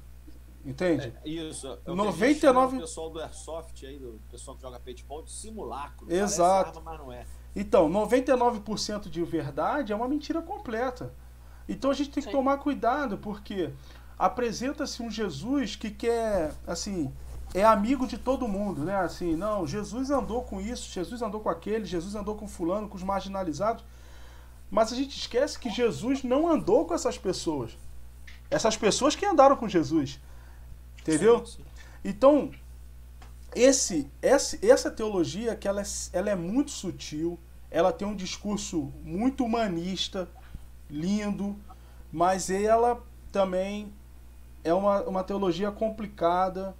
[0.64, 1.12] Entende?
[1.24, 1.78] É, isso.
[1.86, 2.76] É 99...
[2.76, 6.12] O pessoal do Airsoft aí, do pessoal que joga paintball, de simulacro.
[6.12, 6.78] Exato.
[6.78, 7.24] Arma, mas não é.
[7.56, 11.12] Então, 99% de verdade é uma mentira completa.
[11.68, 12.36] Então a gente tem que Sim.
[12.36, 13.70] tomar cuidado, porque
[14.18, 17.12] apresenta-se um Jesus que quer, assim,
[17.52, 18.96] é amigo de todo mundo, né?
[18.96, 22.96] Assim, não, Jesus andou com isso, Jesus andou com aquele, Jesus andou com fulano, com
[22.96, 23.84] os marginalizados.
[24.70, 27.76] Mas a gente esquece que Jesus não andou com essas pessoas.
[28.48, 30.20] Essas pessoas que andaram com Jesus.
[31.00, 31.44] Entendeu?
[31.44, 31.64] Sim, sim.
[32.04, 32.50] Então,
[33.54, 37.38] esse, essa, essa teologia que ela é, ela é muito sutil,
[37.70, 40.28] ela tem um discurso muito humanista,
[40.88, 41.56] lindo,
[42.12, 43.92] mas ela também
[44.62, 46.76] é uma, uma teologia complicada.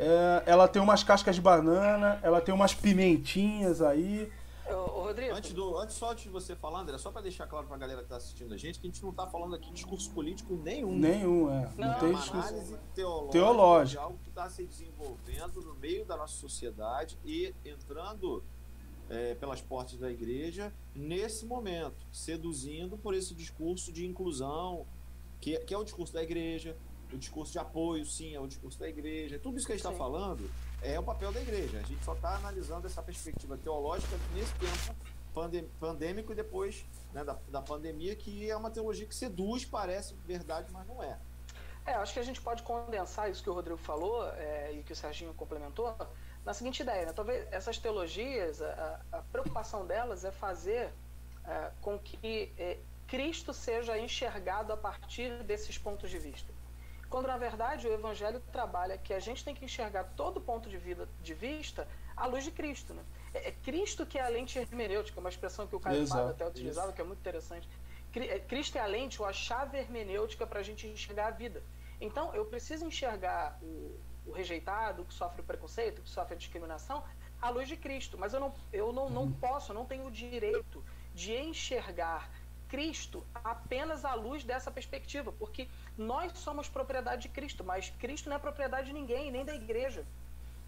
[0.00, 4.30] É, ela tem umas cascas de banana, ela tem umas pimentinhas aí.
[4.70, 5.34] Ô, Rodrigo.
[5.34, 7.98] Antes, do, antes só de você falar, André, só para deixar claro para a galera
[7.98, 10.54] que está assistindo a gente, que a gente não está falando aqui de discurso político
[10.62, 10.96] nenhum.
[10.96, 11.68] Nenhum, é.
[11.76, 14.00] Não, não tem é uma análise teológica, teológica.
[14.00, 18.44] de algo que está se desenvolvendo no meio da nossa sociedade e entrando
[19.10, 24.86] é, pelas portas da igreja nesse momento, seduzindo por esse discurso de inclusão,
[25.40, 26.76] que, que é o discurso da igreja,
[27.12, 29.38] o discurso de apoio, sim, é o discurso da igreja.
[29.38, 30.50] Tudo isso que a gente está falando
[30.82, 31.78] é o papel da igreja.
[31.78, 34.94] A gente só está analisando essa perspectiva teológica nesse tempo
[35.78, 40.68] pandêmico e depois né, da, da pandemia, que é uma teologia que seduz, parece verdade,
[40.72, 41.18] mas não é.
[41.86, 44.92] É, acho que a gente pode condensar isso que o Rodrigo falou é, e que
[44.92, 45.94] o Serginho complementou
[46.44, 47.12] na seguinte ideia, né?
[47.12, 50.92] talvez essas teologias, a, a preocupação delas é fazer
[51.46, 56.52] é, com que é, Cristo seja enxergado a partir desses pontos de vista.
[57.08, 60.76] Quando na verdade o Evangelho trabalha que a gente tem que enxergar todo ponto de,
[60.76, 62.92] vida, de vista à luz de Cristo.
[62.92, 63.02] Né?
[63.32, 66.46] É, é Cristo que é a lente hermenêutica, uma expressão que o Caio Fábio até
[66.46, 66.96] utilizava, isso.
[66.96, 67.68] que é muito interessante.
[68.14, 71.62] É, Cristo é a lente ou a chave hermenêutica para a gente enxergar a vida.
[72.00, 77.02] Então, eu preciso enxergar o, o, rejeitado, que sofre preconceito, que sofre discriminação,
[77.40, 78.16] à luz de Cristo.
[78.16, 79.32] Mas eu não, eu não, não uhum.
[79.32, 82.30] posso, não tenho o direito de enxergar
[82.68, 88.36] Cristo apenas à luz dessa perspectiva, porque nós somos propriedade de Cristo, mas Cristo não
[88.36, 90.04] é propriedade de ninguém, nem da igreja.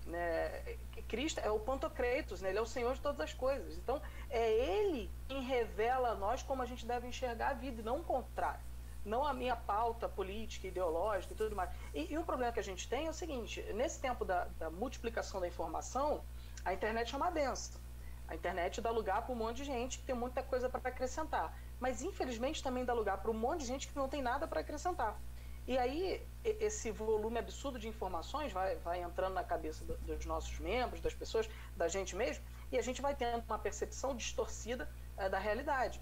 [0.07, 0.77] Né?
[1.09, 2.49] Cristo é o Pantocratos, né?
[2.49, 3.77] ele é o Senhor de todas as coisas.
[3.77, 7.85] Então, é Ele quem revela a nós como a gente deve enxergar a vida, e
[7.85, 8.61] não o contrário.
[9.05, 11.71] Não a minha pauta política, ideológica e tudo mais.
[11.95, 14.71] E, e o problema que a gente tem é o seguinte: nesse tempo da, da
[14.71, 16.23] multiplicação da informação,
[16.65, 17.81] a internet é uma benção.
[18.29, 21.53] A internet dá lugar para um monte de gente que tem muita coisa para acrescentar
[21.81, 24.61] mas infelizmente também dá lugar para um monte de gente que não tem nada para
[24.61, 25.19] acrescentar.
[25.67, 31.01] E aí, esse volume absurdo de informações vai, vai entrando na cabeça dos nossos membros,
[31.01, 35.39] das pessoas, da gente mesmo, e a gente vai tendo uma percepção distorcida é, da
[35.39, 36.01] realidade,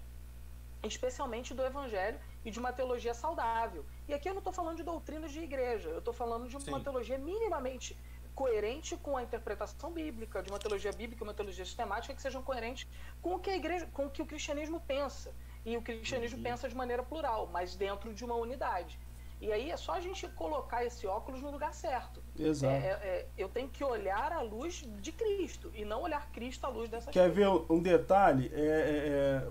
[0.83, 3.85] especialmente do evangelho e de uma teologia saudável.
[4.07, 6.61] E aqui eu não estou falando de doutrinas de igreja, eu estou falando de uma
[6.61, 6.83] Sim.
[6.83, 7.95] teologia minimamente
[8.33, 12.87] coerente com a interpretação bíblica, de uma teologia bíblica, uma teologia sistemática que sejam coerentes
[13.21, 15.35] com o que a igreja, com o que o cristianismo pensa.
[15.65, 16.43] E o cristianismo uhum.
[16.43, 18.99] pensa de maneira plural, mas dentro de uma unidade.
[19.41, 22.21] E aí é só a gente colocar esse óculos no lugar certo.
[22.37, 22.73] Exato.
[22.73, 26.69] É, é, eu tenho que olhar a luz de Cristo e não olhar Cristo à
[26.69, 27.35] luz dessas Quer coisas.
[27.35, 29.47] ver um detalhe é,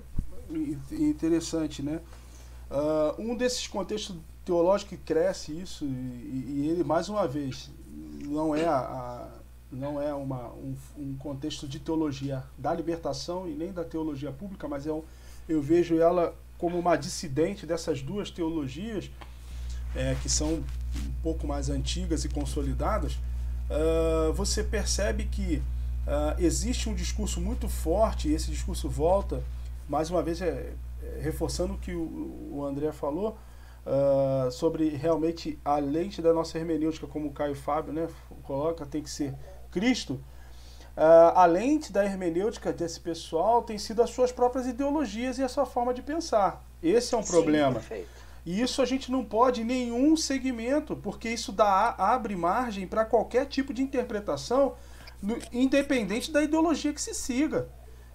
[0.50, 2.00] é, é interessante, né?
[2.70, 7.70] Uh, um desses contextos teológicos que cresce isso, e, e ele, mais uma vez,
[8.26, 9.28] não é, a, a
[9.70, 14.66] não é uma, um, um, contexto de teologia da libertação e nem da teologia pública,
[14.66, 15.02] mas é um,
[15.48, 19.10] eu vejo ela como uma dissidente dessas duas teologias,
[19.94, 23.14] é, que são um pouco mais antigas e consolidadas,
[23.70, 25.62] uh, você percebe que
[26.06, 29.42] uh, existe um discurso muito forte, e esse discurso volta,
[29.88, 33.38] mais uma vez, é, é, reforçando o que o, o André falou,
[33.86, 38.08] uh, sobre realmente a lente da nossa hermenêutica, como o Caio Fábio né,
[38.42, 39.34] coloca, tem que ser
[39.70, 40.20] Cristo.
[40.98, 45.48] Uh, a lente da hermenêutica desse pessoal tem sido as suas próprias ideologias e a
[45.48, 46.64] sua forma de pensar.
[46.82, 47.74] Esse é um Sim, problema.
[47.74, 48.08] perfeito.
[48.44, 53.04] E isso a gente não pode em nenhum segmento, porque isso dá, abre margem para
[53.04, 54.74] qualquer tipo de interpretação,
[55.22, 57.68] no, independente da ideologia que se siga.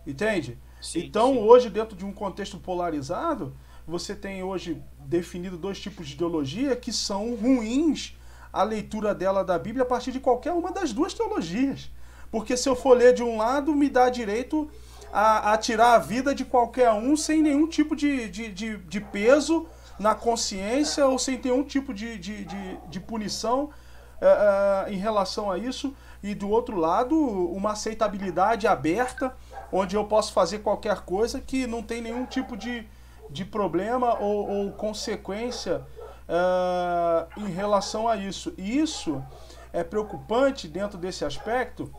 [0.05, 0.57] Entende?
[0.81, 1.39] Sim, então, sim.
[1.39, 3.55] hoje, dentro de um contexto polarizado,
[3.87, 8.17] você tem hoje definido dois tipos de ideologia que são ruins
[8.51, 11.89] a leitura dela da Bíblia a partir de qualquer uma das duas teologias.
[12.33, 14.67] Porque se eu for ler de um lado, me dá direito
[15.13, 18.99] a, a tirar a vida de qualquer um sem nenhum tipo de, de, de, de
[18.99, 19.67] peso
[19.99, 25.51] na consciência ou sem nenhum tipo de, de, de, de punição uh, uh, em relação
[25.51, 25.95] a isso.
[26.23, 29.35] E do outro lado, uma aceitabilidade aberta,
[29.71, 32.87] onde eu posso fazer qualquer coisa que não tem nenhum tipo de,
[33.29, 35.83] de problema ou, ou consequência
[36.27, 38.55] uh, em relação a isso.
[38.57, 39.23] E isso
[39.71, 41.93] é preocupante dentro desse aspecto,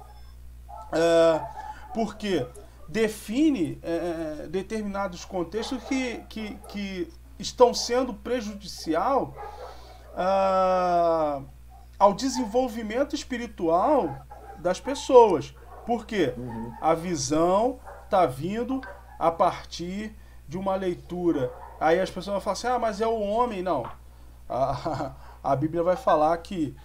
[0.93, 2.47] uh, porque
[2.89, 9.35] define uh, determinados contextos que, que, que estão sendo prejudicial
[11.99, 14.25] ao desenvolvimento espiritual
[14.59, 15.55] das pessoas.
[15.87, 16.35] Por quê?
[16.37, 16.73] Uhum.
[16.81, 18.81] A visão está vindo
[19.19, 20.15] a partir
[20.49, 21.53] de uma leitura.
[21.81, 23.63] Aí as pessoas vão falar assim: ah, mas é o homem.
[23.63, 23.85] Não.
[24.47, 26.77] A, a Bíblia vai falar que.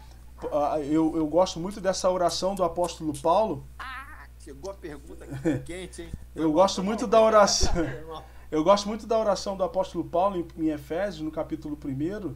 [0.90, 3.66] Eu, eu gosto muito dessa oração do apóstolo Paulo.
[3.78, 5.26] Ah, chegou a pergunta
[5.66, 6.10] quente, hein?
[6.36, 7.72] Eu gosto muito da oração.
[8.52, 12.36] Eu gosto muito da oração do apóstolo Paulo em, em Efésios, no capítulo 1, uh,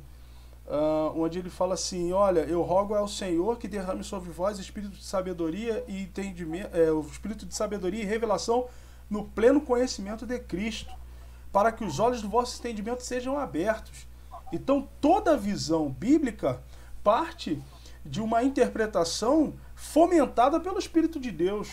[1.16, 5.04] onde ele fala assim: Olha, eu rogo ao Senhor que derrame sobre vós espírito de
[5.04, 8.68] sabedoria e entendimento, é, o espírito de sabedoria e revelação
[9.10, 10.94] no pleno conhecimento de Cristo,
[11.52, 14.08] para que os olhos do vosso entendimento sejam abertos.
[14.52, 16.62] Então, toda visão bíblica
[17.04, 17.60] parte
[18.06, 21.70] de uma interpretação fomentada pelo Espírito de Deus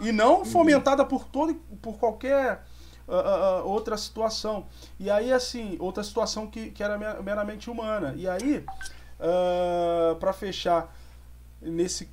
[0.00, 2.64] e não fomentada por todo por qualquer
[3.08, 4.66] uh, uh, outra situação.
[4.98, 8.14] E aí, assim, outra situação que, que era meramente humana.
[8.16, 8.64] E aí,
[9.20, 10.94] uh, para fechar
[11.60, 12.08] nesse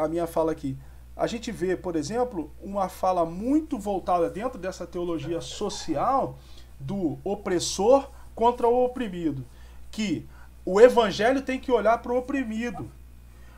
[0.00, 0.78] a minha fala aqui,
[1.16, 6.38] a gente vê, por exemplo, uma fala muito voltada dentro dessa teologia social
[6.78, 9.44] do opressor contra o oprimido,
[9.90, 10.26] que
[10.64, 12.90] o evangelho tem que olhar para o oprimido.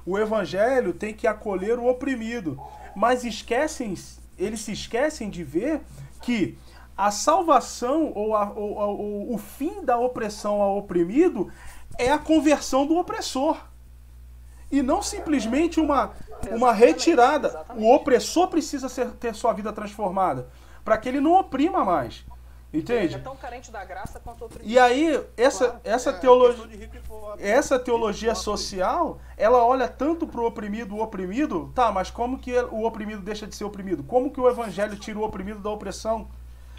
[0.05, 2.61] O evangelho tem que acolher o oprimido,
[2.95, 3.95] mas esquecem,
[4.39, 5.83] eles se esquecem de ver
[6.23, 6.57] que
[6.97, 11.51] a salvação ou, a, ou, ou, o fim da opressão ao oprimido
[11.99, 13.59] é a conversão do opressor.
[14.71, 16.13] E não simplesmente uma,
[16.51, 17.65] uma retirada.
[17.77, 20.49] O opressor precisa ser, ter sua vida transformada
[20.85, 22.25] para que ele não oprima mais.
[22.73, 23.15] Ele Entende?
[23.15, 24.51] é tão carente da graça quanto.
[24.63, 25.81] E aí, essa, Claro.
[25.85, 26.91] essa É, teologia.
[27.39, 32.53] Essa teologia social, ela olha tanto para o oprimido, o oprimido, tá, mas como que
[32.59, 34.03] o oprimido deixa de ser oprimido?
[34.03, 36.29] Como que o evangelho tira o oprimido da opressão?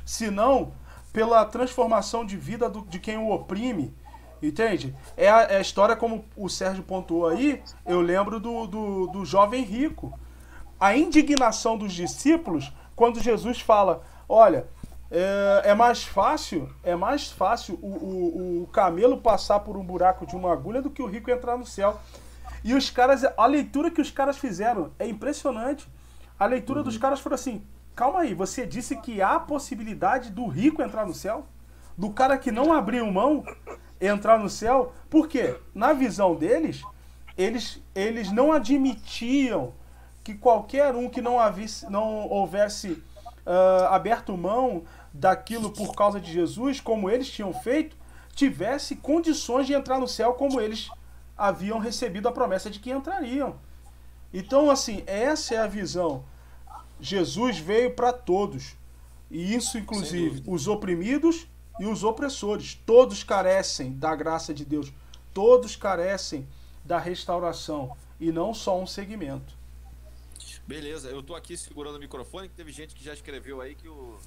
[0.05, 0.73] Se não,
[1.11, 3.95] pela transformação de vida do- de quem o oprime.
[4.41, 4.95] Entende?
[5.15, 9.25] É a, é a história, como o Sérgio pontuou aí, eu lembro do, do, do
[9.25, 10.13] jovem rico.
[10.79, 14.67] A indignação dos discípulos quando Jesus fala: olha,
[15.09, 20.25] é, é mais fácil, é mais fácil o, o, o camelo passar por um buraco
[20.25, 21.99] de uma agulha do que o rico entrar no céu.
[22.63, 25.87] E os caras, a leitura que os caras fizeram é impressionante.
[26.37, 27.63] A leitura dos caras foi assim:
[27.95, 31.45] calma aí, você disse que há possibilidade do rico entrar no céu?
[31.97, 33.43] Do cara que não abriu mão
[33.99, 34.93] entrar no céu?
[35.09, 35.55] Por quê?
[35.73, 36.83] Na visão deles,
[37.37, 39.73] eles, eles não admitiam
[40.23, 43.01] que qualquer um que não, havisse, não houvesse
[43.47, 44.83] ah, aberto mão
[45.13, 47.95] daquilo por causa de Jesus, como eles tinham feito,
[48.35, 50.89] tivesse condições de entrar no céu como eles
[51.37, 53.59] haviam recebido a promessa de que entrariam.
[54.33, 56.25] Então, assim, essa é a visão.
[56.99, 58.75] Jesus veio para todos.
[59.29, 61.47] E isso, inclusive, os oprimidos
[61.79, 62.75] e os opressores.
[62.85, 64.91] Todos carecem da graça de Deus.
[65.33, 66.47] Todos carecem
[66.83, 69.55] da restauração e não só um segmento.
[70.65, 73.87] Beleza, eu tô aqui segurando o microfone, que teve gente que já escreveu aí que
[73.87, 74.17] o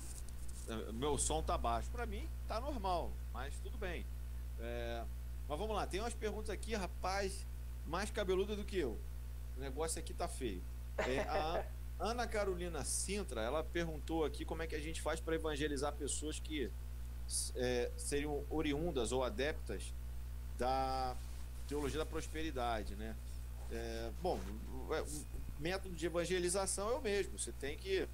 [0.93, 1.91] meu som tá baixo.
[1.91, 4.05] Para mim tá normal, mas tudo bem.
[4.59, 5.05] É,
[5.49, 7.47] mas vamos lá, tem umas perguntas aqui, rapaz,
[7.87, 8.99] mais cabeluda do que eu.
[9.57, 10.62] O negócio aqui tá feio.
[10.99, 11.64] É, a
[11.99, 16.39] Ana Carolina Sintra, ela perguntou aqui como é que a gente faz para evangelizar pessoas
[16.39, 16.71] que
[17.55, 19.93] é, seriam oriundas ou adeptas
[20.59, 21.16] da
[21.68, 23.16] teologia da prosperidade, né?
[23.71, 27.39] É, bom, o método de evangelização é o mesmo.
[27.39, 28.09] Você tem que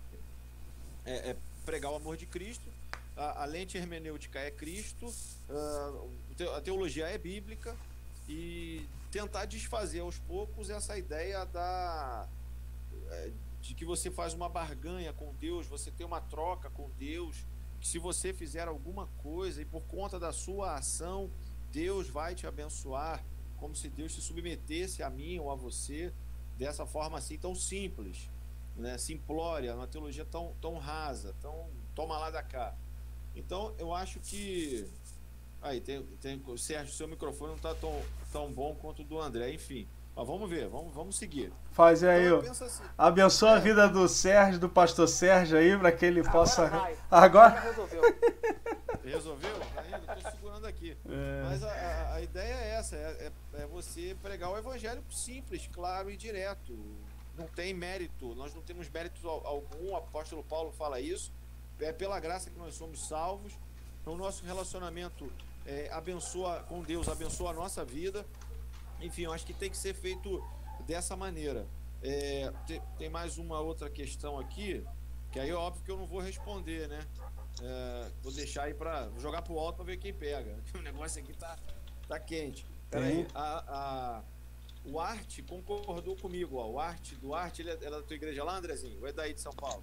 [1.04, 1.36] é, é
[1.66, 2.70] pregar o amor de Cristo.
[3.16, 5.12] A, a lente hermenêutica é Cristo.
[5.50, 7.76] A, a teologia é bíblica
[8.28, 12.28] e tentar desfazer aos poucos essa ideia da
[13.10, 17.44] é, de que você faz uma barganha com Deus, você tem uma troca com Deus,
[17.80, 21.30] que se você fizer alguma coisa e por conta da sua ação,
[21.72, 23.24] Deus vai te abençoar,
[23.56, 26.12] como se Deus se submetesse a mim ou a você
[26.56, 28.30] dessa forma assim tão simples,
[28.76, 28.98] né?
[28.98, 32.74] simplória, uma teologia tão, tão rasa, tão toma lá da cá.
[33.34, 34.88] Então eu acho que
[35.60, 38.00] aí tem, tem Sérgio, seu microfone não está tão,
[38.32, 39.88] tão bom quanto o do André, enfim.
[40.16, 41.52] Mas vamos ver, vamos, vamos seguir.
[41.72, 43.54] Faz aí, então, assim, abençoa é.
[43.56, 46.68] a vida do Sérgio, do pastor Sérgio aí, para que ele Agora possa.
[46.68, 46.96] Vai.
[47.10, 47.48] Agora?
[47.48, 48.02] Agora resolveu.
[49.04, 49.56] resolveu?
[49.76, 50.96] Ainda, estou segurando aqui.
[51.06, 51.42] É.
[51.44, 55.68] Mas a, a, a, ideia é essa: é, é, é, você pregar o evangelho simples,
[55.70, 56.74] claro e direto.
[57.36, 61.32] Não tem mérito, nós não temos mérito algum, o apóstolo Paulo fala isso.
[61.78, 63.52] É pela graça que nós somos salvos.
[64.00, 65.30] Então, o nosso relacionamento
[65.66, 68.24] é, abençoa com Deus, abençoa a nossa vida
[69.00, 70.42] enfim, eu acho que tem que ser feito
[70.86, 71.66] dessa maneira.
[72.02, 74.84] É, tem, tem, mais uma outra questão aqui,
[75.32, 77.00] que aí é óbvio que eu não vou responder, né?
[77.62, 80.56] É, vou deixar aí para jogar pro alto para ver quem pega.
[80.74, 81.56] O negócio aqui tá,
[82.06, 82.66] tá quente.
[82.90, 84.22] Peraí, a, a,
[84.86, 86.68] o Arte concordou comigo, ó.
[86.70, 89.00] O Arte do Arte, ele é, é da tua igreja lá, Andrezinho?
[89.00, 89.82] Ou é daí de São Paulo?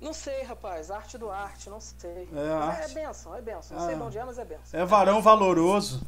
[0.00, 0.90] Não sei, rapaz.
[0.90, 2.28] Arte do Arte, não sei.
[2.32, 2.90] É, arte...
[2.90, 3.76] é benção, é benção.
[3.76, 4.80] Não ah, sei de onde é, mas é benção.
[4.80, 6.06] É varão valoroso.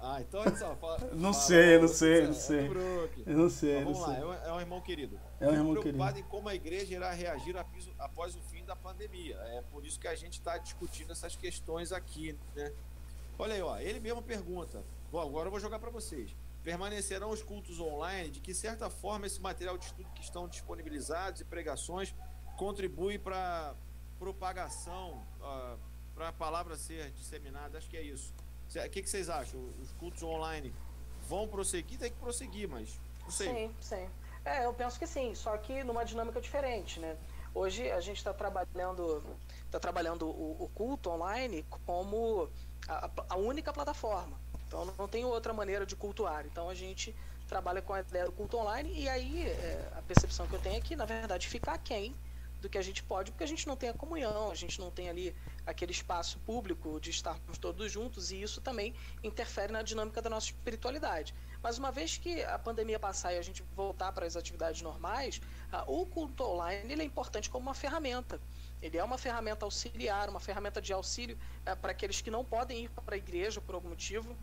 [0.00, 0.74] Ah, então olha só.
[0.76, 4.14] Fala, não, fala, sei, não sei, não sei, é Eu não sei, Vamos não lá,
[4.14, 4.22] sei.
[4.22, 5.20] É, um, é um irmão querido.
[5.40, 5.98] É um irmão preocupado querido.
[5.98, 7.56] preocupado em como a igreja irá reagir
[7.98, 9.36] após o fim da pandemia.
[9.36, 12.72] É por isso que a gente está discutindo essas questões aqui, né?
[13.38, 14.82] Olha aí, ó, ele mesmo pergunta.
[15.12, 16.34] Bom, agora eu vou jogar para vocês.
[16.66, 18.28] Permanecerão os cultos online?
[18.28, 22.12] De que certa forma esse material de estudo que estão disponibilizados e pregações
[22.56, 23.76] contribui para
[24.18, 25.78] propagação, uh,
[26.12, 27.78] para a palavra ser disseminada?
[27.78, 28.34] Acho que é isso.
[28.68, 29.60] O que, que vocês acham?
[29.80, 30.74] Os cultos online
[31.28, 32.00] vão prosseguir?
[32.00, 33.48] Tem que prosseguir, mas não sei.
[33.48, 34.10] Sim, sim.
[34.44, 37.16] É, eu penso que sim, só que numa dinâmica diferente, né?
[37.54, 39.22] Hoje a gente está trabalhando,
[39.70, 42.50] tá trabalhando o, o, culto online como
[42.88, 44.36] a, a, única plataforma.
[44.66, 46.46] Então não tem outra maneira de cultuar.
[46.46, 47.14] Então a gente
[47.46, 50.76] trabalha com a ideia do culto online e aí é, a percepção que eu tenho
[50.76, 52.18] é que, na verdade, fica aquém
[52.60, 54.90] do que a gente pode, porque a gente não tem a comunhão, a gente não
[54.90, 60.22] tem ali aquele espaço público de estarmos todos juntos e isso também interfere na dinâmica
[60.22, 61.34] da nossa espiritualidade.
[61.62, 65.40] Mas uma vez que a pandemia passar e a gente voltar para as atividades normais,
[65.86, 68.40] o culto online ele é importante como uma ferramenta.
[68.80, 72.84] Ele é uma ferramenta auxiliar, uma ferramenta de auxílio é, para aqueles que não podem
[72.84, 74.36] ir para a igreja por algum motivo,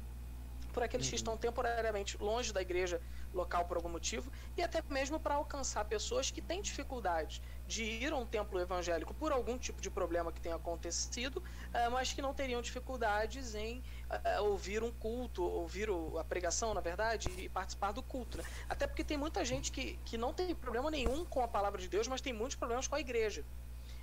[0.74, 1.10] por aqueles uhum.
[1.12, 3.00] que estão temporariamente longe da igreja
[3.34, 8.12] local por algum motivo, e até mesmo para alcançar pessoas que têm dificuldades de ir
[8.12, 12.22] a um templo evangélico por algum tipo de problema que tenha acontecido, uh, mas que
[12.22, 17.92] não teriam dificuldades em uh, ouvir um culto, ouvir a pregação, na verdade, e participar
[17.92, 18.38] do culto.
[18.38, 18.44] Né?
[18.68, 21.88] Até porque tem muita gente que, que não tem problema nenhum com a palavra de
[21.88, 23.46] Deus, mas tem muitos problemas com a igreja.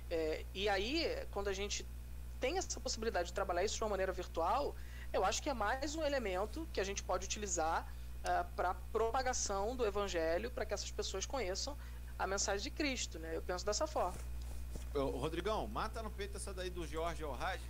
[0.09, 1.85] É, e aí, quando a gente
[2.41, 4.75] tem essa possibilidade de trabalhar isso de uma maneira virtual,
[5.13, 7.85] eu acho que é mais um elemento que a gente pode utilizar
[8.21, 11.77] uh, para propagação do evangelho, para que essas pessoas conheçam
[12.17, 13.35] a mensagem de Cristo, né?
[13.35, 14.17] Eu penso dessa forma.
[14.93, 17.63] Ô, Rodrigão, mata no peito essa daí do Jorge Orrage,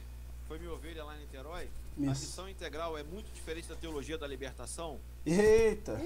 [0.47, 1.69] foi minha ovelha lá em Niterói.
[1.97, 2.09] Isso.
[2.09, 4.99] A missão integral é muito diferente da teologia da libertação.
[5.25, 5.97] Eita!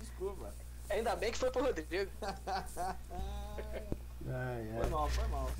[0.00, 0.54] Desculpa.
[0.90, 2.10] Ainda bem que foi pro Rodrigo.
[2.20, 2.64] ai,
[4.28, 4.80] ai.
[4.80, 5.50] Foi mal, foi mal.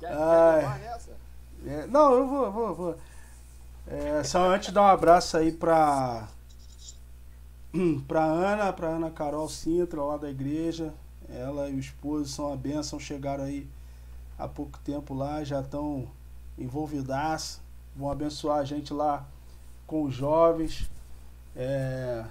[0.00, 0.60] Quer, ai.
[0.60, 1.25] quer nessa?
[1.64, 2.96] É, não, eu vou, vou, vou.
[3.86, 6.28] É, só antes dar um abraço aí pra
[8.06, 10.92] para Ana, para Ana Carol Sintra, lá da igreja.
[11.28, 13.68] Ela e o esposo são a bênção, chegaram aí
[14.38, 16.08] há pouco tempo lá, já estão
[16.58, 17.60] envolvidas,
[17.94, 19.26] vão abençoar a gente lá
[19.86, 20.90] com os jovens.
[21.54, 22.24] É,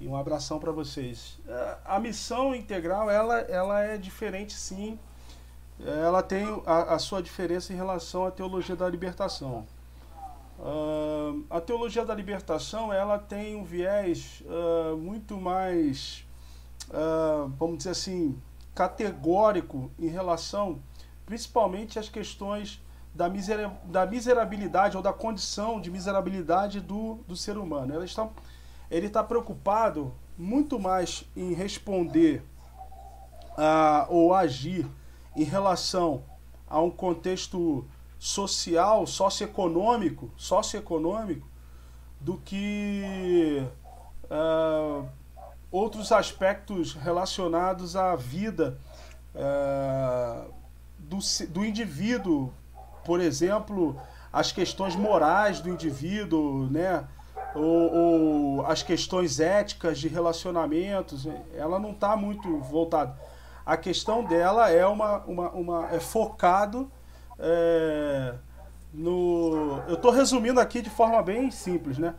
[0.00, 1.38] e um abração para vocês.
[1.46, 4.98] É, a missão integral, ela, ela é diferente sim.
[5.84, 9.64] Ela tem a, a sua diferença em relação à teologia da libertação.
[10.58, 16.26] Uh, a teologia da libertação ela tem um viés uh, muito mais,
[16.88, 18.36] uh, vamos dizer assim,
[18.74, 20.80] categórico em relação
[21.24, 22.82] principalmente às questões
[23.14, 27.94] da, misera da miserabilidade ou da condição de miserabilidade do, do ser humano.
[27.94, 28.28] Ele está,
[28.90, 32.42] ele está preocupado muito mais em responder
[34.08, 34.86] ou agir
[35.36, 36.22] em relação
[36.68, 37.84] a um contexto
[38.18, 41.46] social, socioeconômico, socioeconômico,
[42.20, 43.62] do que
[44.24, 45.06] uh,
[45.70, 48.78] outros aspectos relacionados à vida
[49.34, 50.52] uh,
[50.98, 51.18] do,
[51.48, 52.52] do indivíduo,
[53.04, 53.98] por exemplo,
[54.32, 57.06] as questões morais do indivíduo, né?
[57.54, 63.18] Ou, ou as questões éticas de relacionamentos, ela não está muito voltada.
[63.68, 66.90] A questão dela é uma, uma, uma é focado
[67.38, 68.34] é,
[68.94, 69.82] no.
[69.86, 72.14] Eu estou resumindo aqui de forma bem simples, né?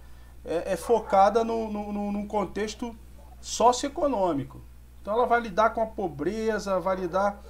[0.46, 2.96] É, é focada no, no, num contexto
[3.42, 4.62] socioeconômico.
[5.02, 7.42] Então ela vai lidar com a pobreza, vai lidar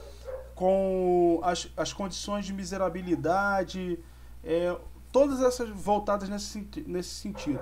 [0.56, 4.00] com as, as condições de miserabilidade,
[4.46, 4.78] é,
[5.12, 7.60] todas essas voltadas nesse, nesse sentido.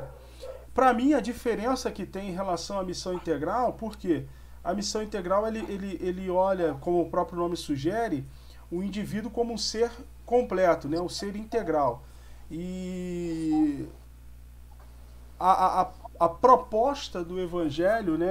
[0.72, 4.28] Para mim, a diferença que tem em relação à missão integral, porque
[4.68, 8.26] a missão integral ele, ele, ele olha, como o próprio nome sugere,
[8.70, 9.90] o indivíduo como um ser
[10.26, 11.00] completo, né?
[11.00, 12.04] um ser integral.
[12.52, 13.88] E
[15.40, 18.28] a, a, a proposta do evangelho, né?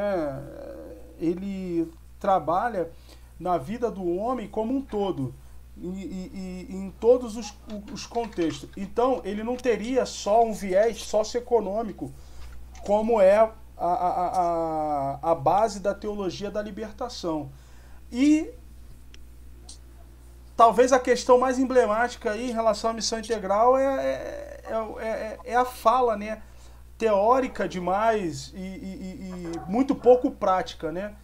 [1.18, 2.91] ele trabalha
[3.41, 5.34] na vida do homem como um todo.
[5.78, 7.55] E, e, e, em todos os,
[7.91, 8.68] os contextos.
[8.76, 12.12] Então, ele não teria só um viés socioeconômico,
[12.82, 17.51] como é a, a, a, a base da teologia da libertação.
[18.11, 18.51] E
[20.57, 25.39] talvez a questão mais emblemática aí em relação à missão integral é, é, é, é,
[25.45, 26.43] é a fala né,
[26.97, 31.14] teórica demais e, e, e, muito pouco prática, né?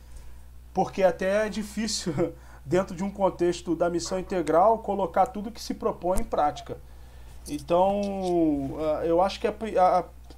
[0.74, 2.34] Porque até é difícil,
[2.64, 6.76] dentro de um contexto da missão integral, colocar tudo que se propõe em prática.
[7.48, 8.00] Então,
[8.78, 9.55] ah, eu acho que é,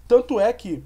[0.09, 0.83] tanto é que,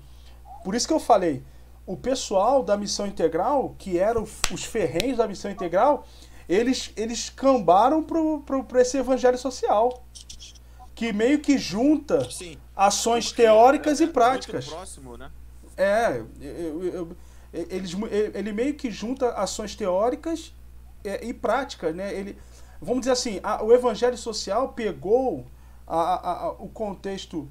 [0.69, 1.43] por isso que eu falei,
[1.87, 6.07] o pessoal da missão integral, que eram os ferrenhos da missão integral,
[6.47, 10.05] eles, eles cambaram para esse evangelho social.
[10.95, 14.69] Que meio que junta Sim, ações teóricas é, e práticas.
[14.69, 15.31] próximo, né?
[15.75, 17.16] É, eu, eu,
[17.51, 17.97] eles,
[18.35, 20.53] ele meio que junta ações teóricas
[21.03, 22.12] e, e práticas, né?
[22.12, 22.37] Ele,
[22.79, 25.47] vamos dizer assim, a, o evangelho social pegou
[25.87, 27.49] a, a, o contexto,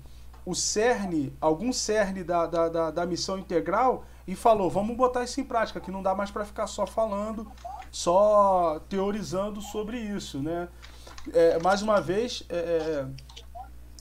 [0.48, 5.42] o cerne, algum cerne da, da, da, da missão integral e falou, vamos botar isso
[5.42, 7.52] em prática, que não dá mais para ficar só falando
[7.92, 10.70] só teorizando sobre isso, né?
[11.34, 13.06] É, mais uma vez, é, é,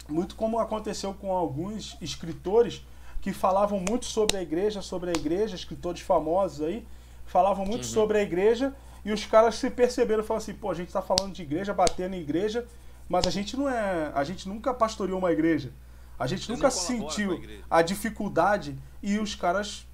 [0.09, 2.87] muito como aconteceu com alguns escritores
[3.21, 6.87] que falavam muito sobre a igreja, sobre a igreja, escritores famosos aí,
[7.25, 7.91] falavam muito uhum.
[7.91, 8.73] sobre a igreja
[9.05, 11.75] e os caras se perceberam e falaram assim, pô, a gente está falando de igreja,
[11.75, 12.65] batendo em igreja,
[13.09, 15.73] mas a gente não é, a gente nunca pastoreou uma igreja.
[16.19, 19.87] A gente nunca sentiu a, a dificuldade e os caras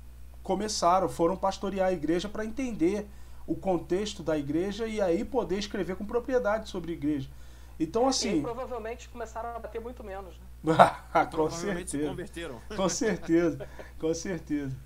[0.43, 3.07] começaram, foram pastorear a igreja para entender
[3.47, 7.29] o contexto da igreja e aí poder escrever com propriedade sobre a igreja.
[7.79, 8.39] Então, assim.
[8.39, 10.47] E provavelmente começaram a bater muito menos, né?
[11.31, 12.05] com certeza.
[12.05, 12.61] Se converteram.
[12.77, 13.69] Com certeza,
[13.99, 14.77] com certeza.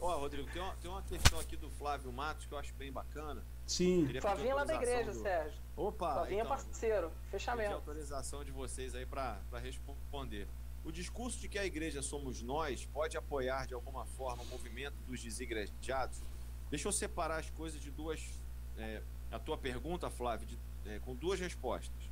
[0.00, 2.90] Ó, Rodrigo, tem uma, tem uma questão aqui do Flávio Matos que eu acho bem
[2.90, 3.44] bacana.
[3.66, 4.08] Sim.
[4.20, 5.22] Flavinha lá da igreja, do...
[5.22, 5.60] Sérgio.
[5.76, 6.14] Opa!
[6.14, 7.74] Flavinha então, parceiro, fechamento.
[7.74, 10.48] autorização de vocês aí para responder.
[10.84, 14.96] O discurso de que a igreja somos nós pode apoiar de alguma forma o movimento
[15.06, 16.22] dos desigrejados?
[16.70, 18.40] Deixa eu separar as coisas de duas.
[18.78, 22.10] É, a tua pergunta, Flávio, de, é, com duas respostas.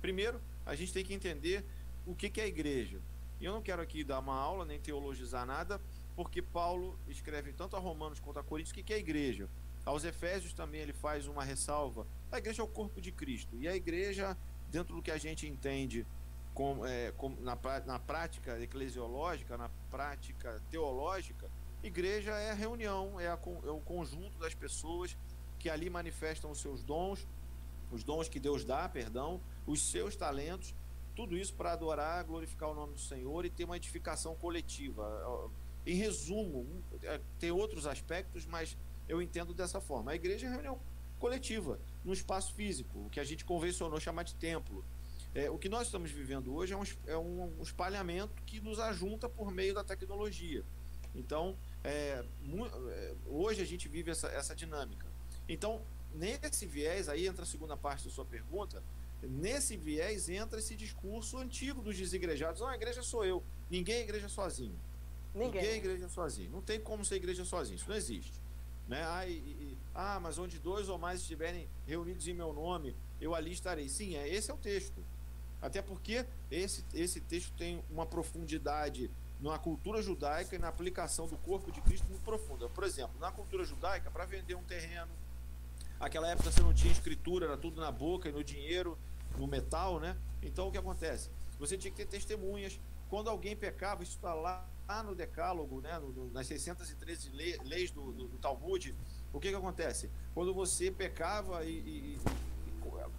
[0.00, 1.64] Primeiro, a gente tem que entender
[2.06, 3.00] o que, que é a igreja.
[3.40, 5.80] E eu não quero aqui dar uma aula nem teologizar nada,
[6.14, 9.48] porque Paulo escreve tanto a Romanos quanto a Coríntios o que, que é a igreja.
[9.84, 12.06] Aos Efésios também ele faz uma ressalva.
[12.30, 13.56] A igreja é o corpo de Cristo.
[13.56, 14.36] E a igreja,
[14.70, 16.06] dentro do que a gente entende
[16.86, 21.50] é, na, na prática eclesiológica, na prática teológica,
[21.84, 25.14] Igreja é a reunião, é, a, é o conjunto das pessoas
[25.58, 27.28] que ali manifestam os seus dons,
[27.92, 30.74] os dons que Deus dá, perdão, os seus talentos,
[31.14, 35.50] tudo isso para adorar, glorificar o nome do Senhor e ter uma edificação coletiva.
[35.84, 36.66] Em resumo,
[37.02, 40.12] é, tem outros aspectos, mas eu entendo dessa forma.
[40.12, 40.80] A igreja é reunião
[41.18, 44.82] coletiva, no espaço físico, o que a gente convencionou chamar de templo.
[45.34, 49.28] É, o que nós estamos vivendo hoje é um, é um espalhamento que nos ajunta
[49.28, 50.64] por meio da tecnologia.
[51.14, 52.24] Então, é,
[52.88, 55.06] é, hoje a gente vive essa, essa dinâmica.
[55.48, 55.82] Então,
[56.14, 58.82] nesse viés, aí entra a segunda parte da sua pergunta,
[59.22, 62.60] nesse viés entra esse discurso antigo dos desigrejados.
[62.60, 63.42] Não, a igreja sou eu.
[63.68, 64.78] Ninguém é igreja sozinho.
[65.34, 66.50] Ninguém, Ninguém é igreja sozinho.
[66.50, 67.76] Não tem como ser igreja sozinho.
[67.76, 68.40] Isso não existe.
[68.86, 69.02] Né?
[69.02, 73.34] Ah, e, e, ah, mas onde dois ou mais estiverem reunidos em meu nome, eu
[73.34, 73.88] ali estarei.
[73.88, 75.04] Sim, é, esse é o texto.
[75.64, 79.10] Até porque esse, esse texto tem uma profundidade
[79.40, 82.68] na cultura judaica e na aplicação do corpo de Cristo muito profunda.
[82.68, 85.10] Por exemplo, na cultura judaica, para vender um terreno,
[85.98, 88.98] aquela época você não tinha escritura, era tudo na boca e no dinheiro,
[89.38, 90.18] no metal, né?
[90.42, 91.30] Então o que acontece?
[91.58, 92.78] Você tinha que ter testemunhas.
[93.08, 95.98] Quando alguém pecava, isso está lá, lá, no Decálogo, né?
[95.98, 97.30] No, no, nas 613
[97.64, 98.94] leis do, do, do, Talmud.
[99.32, 100.10] O que, que acontece?
[100.34, 102.20] Quando você pecava e, e,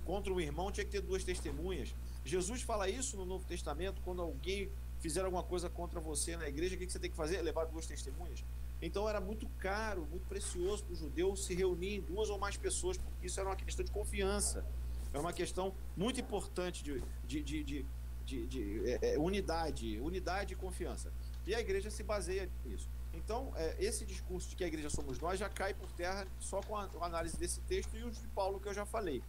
[0.05, 1.93] contra um irmão, tinha que ter duas testemunhas.
[2.23, 6.75] Jesus fala isso no Novo Testamento, quando alguém fizer alguma coisa contra você na igreja,
[6.75, 7.41] o que você tem que fazer?
[7.41, 8.43] Levar duas testemunhas.
[8.81, 12.55] Então era muito caro, muito precioso para o judeu se reunir em duas ou mais
[12.55, 14.65] pessoas, porque isso era uma questão de confiança.
[15.11, 17.85] Era uma questão muito importante de, de, de,
[18.25, 21.11] de, é, é unidade, unidade e confiança.
[21.47, 22.89] E a igreja se baseia nisso.
[23.13, 26.61] Então, é, esse discurso de que a igreja somos nós já cai por terra só
[26.61, 29.23] com a, a análise desse texto e o de Paulo que eu já falei.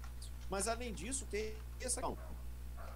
[0.48, 2.18] Mas, além disso, tem essa questão.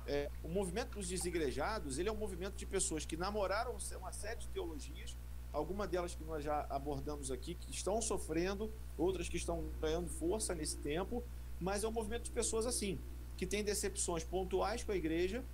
[0.06, 4.40] É, o movimento dos desigrejados ele é um movimento de pessoas que namoraram uma série
[4.40, 5.16] de teologias,
[5.52, 10.54] algumas delas que nós já abordamos aqui, que estão sofrendo, outras que estão ganhando força
[10.54, 11.22] nesse tempo,
[11.60, 12.98] mas é um movimento de pessoas assim,
[13.36, 15.44] que tem decepções pontuais com a igreja,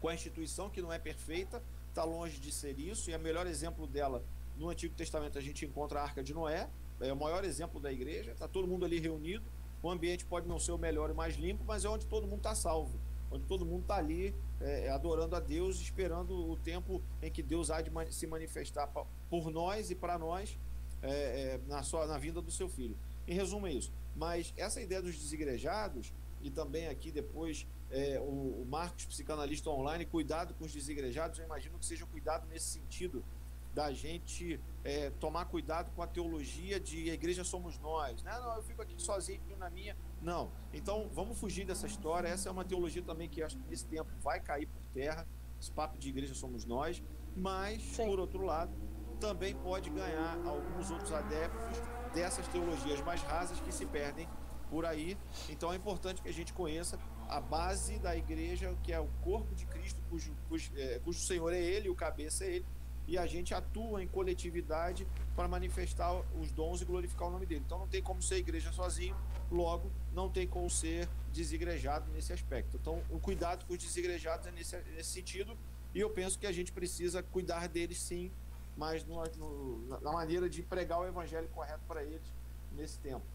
[0.00, 3.46] com a instituição que não é perfeita, está longe de ser isso, e o melhor
[3.46, 4.24] exemplo dela
[4.56, 6.68] no Antigo Testamento a gente encontra a Arca de Noé,
[7.00, 9.44] é o maior exemplo da igreja, está todo mundo ali reunido,
[9.82, 12.38] o ambiente pode não ser o melhor e mais limpo, mas é onde todo mundo
[12.38, 12.98] está salvo
[13.30, 17.70] onde todo mundo está ali é, adorando a Deus, esperando o tempo em que Deus
[17.70, 18.88] há de se manifestar
[19.28, 20.58] por nós e para nós
[21.02, 22.96] é, é, na, sua, na vinda do seu filho.
[23.26, 23.92] Em resumo, é isso.
[24.16, 26.12] Mas essa ideia dos desigrejados,
[26.42, 31.44] e também aqui depois é, o, o Marcos, psicanalista online, cuidado com os desigrejados, eu
[31.44, 33.24] imagino que seja cuidado nesse sentido
[33.72, 38.22] da gente é, tomar cuidado com a teologia de a igreja somos nós.
[38.22, 39.96] Não, não, eu fico aqui sozinho na minha.
[40.22, 40.50] Não.
[40.72, 42.28] Então, vamos fugir dessa história.
[42.28, 45.26] Essa é uma teologia também que acho que nesse tempo vai cair por terra.
[45.60, 47.02] Esse papo de igreja somos nós.
[47.36, 48.06] Mas, Sim.
[48.06, 48.72] por outro lado,
[49.20, 51.78] também pode ganhar alguns outros adeptos
[52.14, 54.26] dessas teologias mais rasas que se perdem
[54.70, 55.18] por aí.
[55.48, 59.54] Então, é importante que a gente conheça a base da igreja, que é o corpo
[59.54, 62.66] de Cristo, cujo, cujo, é, cujo Senhor é Ele, o cabeça é Ele
[63.10, 65.04] e a gente atua em coletividade
[65.34, 67.62] para manifestar os dons e glorificar o nome dele.
[67.66, 69.16] Então não tem como ser igreja sozinho,
[69.50, 72.76] logo não tem como ser desigrejado nesse aspecto.
[72.80, 75.58] Então o cuidado com os desigrejados é nesse, nesse sentido
[75.92, 78.30] e eu penso que a gente precisa cuidar deles sim,
[78.76, 82.32] mas no, no, na maneira de pregar o evangelho correto para eles
[82.76, 83.26] nesse tempo.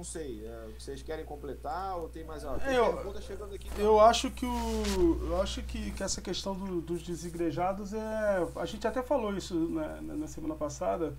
[0.00, 3.68] Não sei, é, vocês querem completar ou tem mais alguma pergunta chegando aqui?
[3.76, 8.64] Eu acho que o, eu acho que, que essa questão do, dos desigrejados é, a
[8.64, 11.14] gente até falou isso na, na semana passada,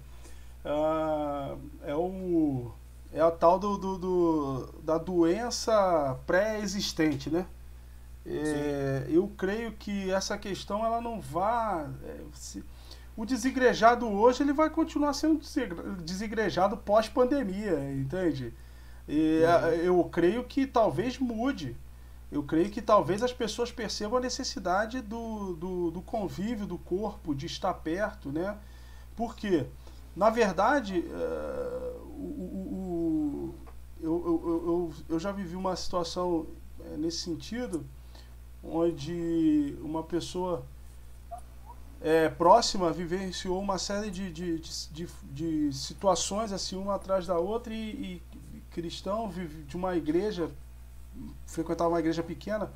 [0.65, 2.71] uh, é o
[3.13, 7.45] é a tal do, do, do da doença pré-existente, né?
[8.25, 12.63] É, eu creio que essa questão ela não vá é, se,
[13.15, 15.39] o desigrejado hoje ele vai continuar sendo
[16.03, 18.51] desigrejado pós-pandemia, entende?
[19.13, 19.41] E
[19.83, 21.75] eu creio que talvez mude.
[22.31, 27.35] Eu creio que talvez as pessoas percebam a necessidade do, do, do convívio do corpo,
[27.35, 28.57] de estar perto, né?
[29.13, 29.65] Porque,
[30.15, 33.55] na verdade, uh, o, o, o,
[34.01, 36.47] eu, eu, eu, eu já vivi uma situação
[36.79, 37.85] eh, nesse sentido,
[38.63, 40.65] onde uma pessoa
[41.99, 47.37] é, próxima vivenciou uma série de, de, de, de, de situações assim uma atrás da
[47.37, 48.30] outra e, e
[48.71, 49.31] cristão
[49.67, 50.49] de uma igreja
[51.45, 52.71] frequentava uma igreja pequena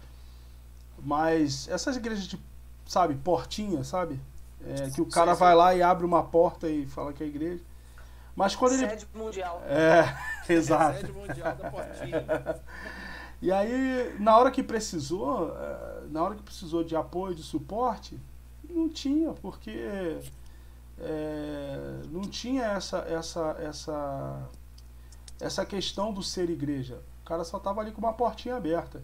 [1.02, 2.40] mas essas igrejas de
[2.86, 4.20] sabe portinha sabe?
[4.64, 5.40] É, que o cara sim, sim.
[5.40, 7.62] vai lá e abre uma porta e fala que é igreja.
[8.36, 9.62] Mas quando Sede ele Sede mundial.
[9.66, 10.16] É
[10.52, 11.02] exato.
[11.02, 12.26] Sede mundial da portinha.
[13.42, 18.18] E aí na hora que precisou é, na hora que precisou de apoio de suporte
[18.68, 20.18] não tinha, porque
[20.98, 24.50] é, não tinha essa, essa, essa,
[25.40, 27.02] essa questão do ser igreja.
[27.24, 29.04] O cara só estava ali com uma portinha aberta.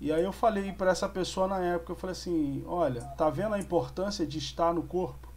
[0.00, 3.54] E aí eu falei para essa pessoa na época, eu falei assim, olha, tá vendo
[3.54, 5.28] a importância de estar no corpo?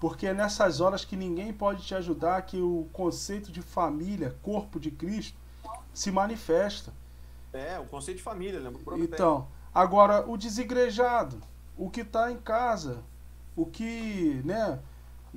[0.00, 4.80] Porque é nessas horas que ninguém pode te ajudar que o conceito de família, corpo
[4.80, 5.36] de Cristo,
[5.92, 6.92] se manifesta.
[7.52, 8.80] É, o conceito de família, lembra?
[8.98, 11.40] Então, agora o desigrejado,
[11.76, 13.02] o que está em casa,
[13.56, 14.78] o que, né?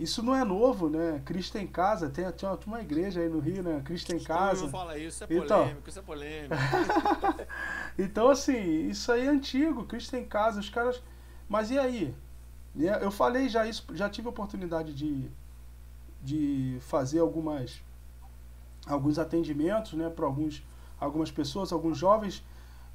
[0.01, 1.21] Isso não é novo, né?
[1.23, 3.81] Cristo em casa, tem, tinha uma igreja aí no Rio, né?
[3.85, 4.63] Cristo em casa.
[4.63, 5.59] Não fala isso, isso é então.
[5.59, 6.55] polêmico, então, isso é polêmico.
[7.99, 11.01] então, assim, isso aí é antigo, Cristo em casa, os caras.
[11.47, 12.15] Mas e aí?
[12.75, 15.29] Eu falei já isso, já tive a oportunidade de,
[16.23, 17.81] de fazer algumas
[18.87, 20.63] alguns atendimentos, né, para alguns
[20.99, 22.43] algumas pessoas, alguns jovens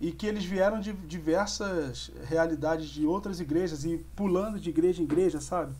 [0.00, 5.04] e que eles vieram de diversas realidades de outras igrejas e pulando de igreja em
[5.04, 5.74] igreja, sabe?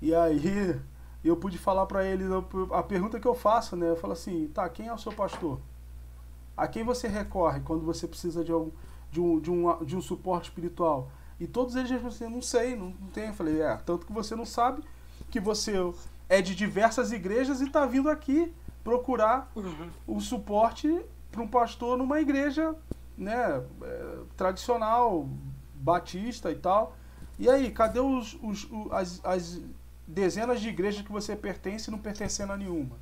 [0.00, 0.80] E aí
[1.24, 2.28] eu pude falar para eles
[2.72, 3.90] a pergunta que eu faço, né?
[3.90, 5.60] Eu falo assim, tá, quem é o seu pastor?
[6.56, 8.70] A quem você recorre quando você precisa de, algum,
[9.10, 11.10] de, um, de, um, de um suporte espiritual?
[11.40, 13.28] E todos eles disseram assim, não sei, não, não tem.
[13.28, 14.82] Eu falei, é, tanto que você não sabe
[15.30, 15.74] que você
[16.28, 19.90] é de diversas igrejas e está vindo aqui procurar uhum.
[20.06, 22.74] o suporte para um pastor numa igreja
[23.16, 25.28] né, é, tradicional,
[25.74, 26.96] batista e tal.
[27.38, 29.60] E aí, cadê os, os, os as, as
[30.08, 32.96] dezenas de igrejas que você pertence não pertencendo a nenhuma?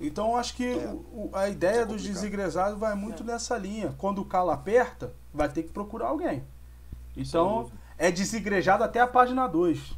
[0.00, 3.26] Então, acho que é, o, a ideia é dos desigrejados vai muito é.
[3.26, 3.94] nessa linha.
[3.98, 6.44] Quando o calo aperta, vai ter que procurar alguém.
[7.16, 9.92] Então, é desigrejado até a página 2.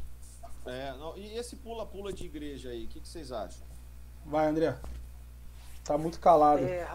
[0.65, 3.65] É, não, e esse pula-pula de igreja aí, o que, que, vocês acham?
[4.25, 4.75] Vai, André.
[5.83, 6.63] Tá muito calado.
[6.63, 6.87] É.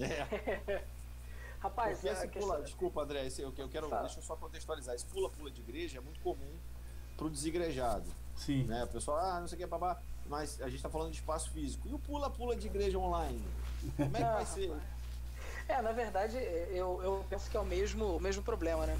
[0.00, 0.84] é.
[1.60, 4.02] Rapaz, esse pula, desculpa, André, esse, eu, eu quero, Fala.
[4.02, 4.94] deixa eu só contextualizar.
[4.94, 6.56] Esse pula-pula de igreja é muito comum
[7.16, 8.10] pro desigrejado.
[8.36, 8.64] Sim.
[8.64, 8.84] Né?
[8.84, 11.50] O pessoal, ah, não sei o que, babá, mas a gente está falando de espaço
[11.50, 11.88] físico.
[11.88, 13.42] E o pula-pula de igreja online?
[13.96, 14.72] Como é que vai ser?
[15.68, 18.98] É, na verdade, eu, eu penso que é o mesmo, o mesmo problema, né?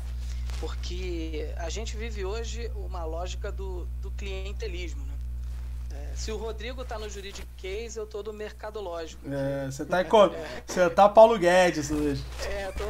[0.61, 5.12] Porque a gente vive hoje uma lógica do, do clientelismo, né?
[5.95, 9.23] É, se o Rodrigo tá no Juridiquês, eu tô do Mercadológico.
[9.31, 10.07] É, você tá, é.
[10.67, 12.25] Você tá Paulo Guedes hoje.
[12.47, 12.85] É, tô.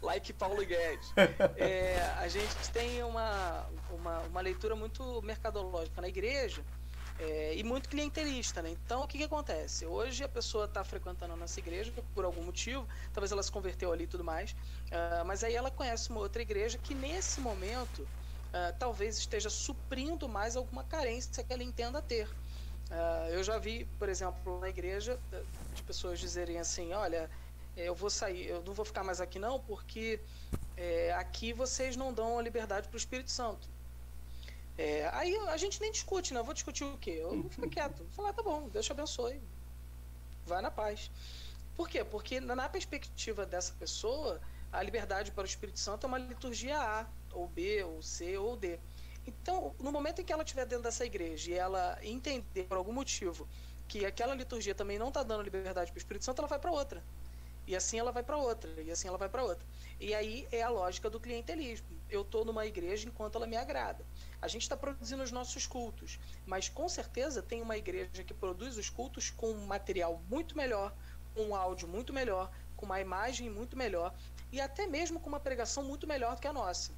[0.04, 1.12] like Paulo Guedes.
[1.56, 6.62] É, a gente tem uma, uma, uma leitura muito mercadológica na igreja
[7.20, 8.70] é, e muito clientelista, né?
[8.70, 9.84] Então, o que, que acontece?
[9.84, 13.92] Hoje a pessoa está frequentando a nossa igreja por algum motivo, talvez ela se converteu
[13.92, 18.08] ali e tudo mais, uh, mas aí ela conhece uma outra igreja que nesse momento
[18.50, 22.26] uh, talvez esteja suprindo mais alguma carência que ela entenda ter.
[22.28, 25.18] Uh, eu já vi, por exemplo, na igreja,
[25.74, 27.30] de pessoas dizerem assim: olha,
[27.76, 30.20] eu vou sair, eu não vou ficar mais aqui não, porque
[30.76, 33.68] é, aqui vocês não dão a liberdade para o Espírito Santo.
[34.76, 36.40] É, aí a gente nem discute, né?
[36.40, 37.18] Eu vou discutir o quê?
[37.20, 37.98] Eu vou ficar quieto.
[37.98, 39.40] Vou falar, tá bom, Deus te abençoe.
[40.46, 41.10] Vai na paz.
[41.76, 42.02] Por quê?
[42.02, 44.40] Porque na perspectiva dessa pessoa,
[44.72, 48.56] a liberdade para o Espírito Santo é uma liturgia A, ou B, ou C, ou
[48.56, 48.78] D.
[49.26, 52.92] Então, no momento em que ela estiver dentro dessa igreja e ela entender por algum
[52.92, 53.48] motivo
[53.86, 56.70] que aquela liturgia também não está dando liberdade para o Espírito Santo, ela vai para
[56.70, 57.02] outra.
[57.66, 59.64] E assim ela vai para outra, e assim ela vai para outra.
[60.00, 61.86] E aí é a lógica do clientelismo.
[62.08, 64.04] Eu estou numa igreja enquanto ela me agrada.
[64.40, 68.76] A gente está produzindo os nossos cultos, mas com certeza tem uma igreja que produz
[68.76, 70.92] os cultos com um material muito melhor,
[71.34, 74.14] com um áudio muito melhor, com uma imagem muito melhor
[74.50, 76.92] e até mesmo com uma pregação muito melhor do que a nossa.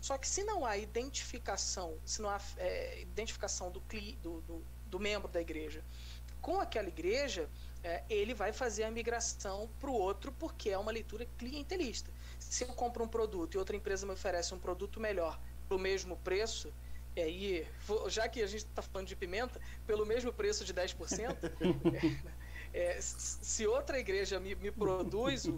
[0.00, 3.80] Só que se não há identificação, se não há é, identificação do,
[4.22, 5.84] do, do, do, membro da igreja
[6.40, 7.48] com aquela igreja,
[7.82, 12.10] é, ele vai fazer a migração para o outro porque é uma leitura clientelista.
[12.38, 16.18] Se eu compro um produto e outra empresa me oferece um produto melhor pelo mesmo
[16.18, 16.70] preço,
[17.16, 17.66] e aí,
[18.08, 21.36] já que a gente está falando de pimenta, pelo mesmo preço de 10%,
[22.74, 25.48] é, é, se outra igreja me, me produz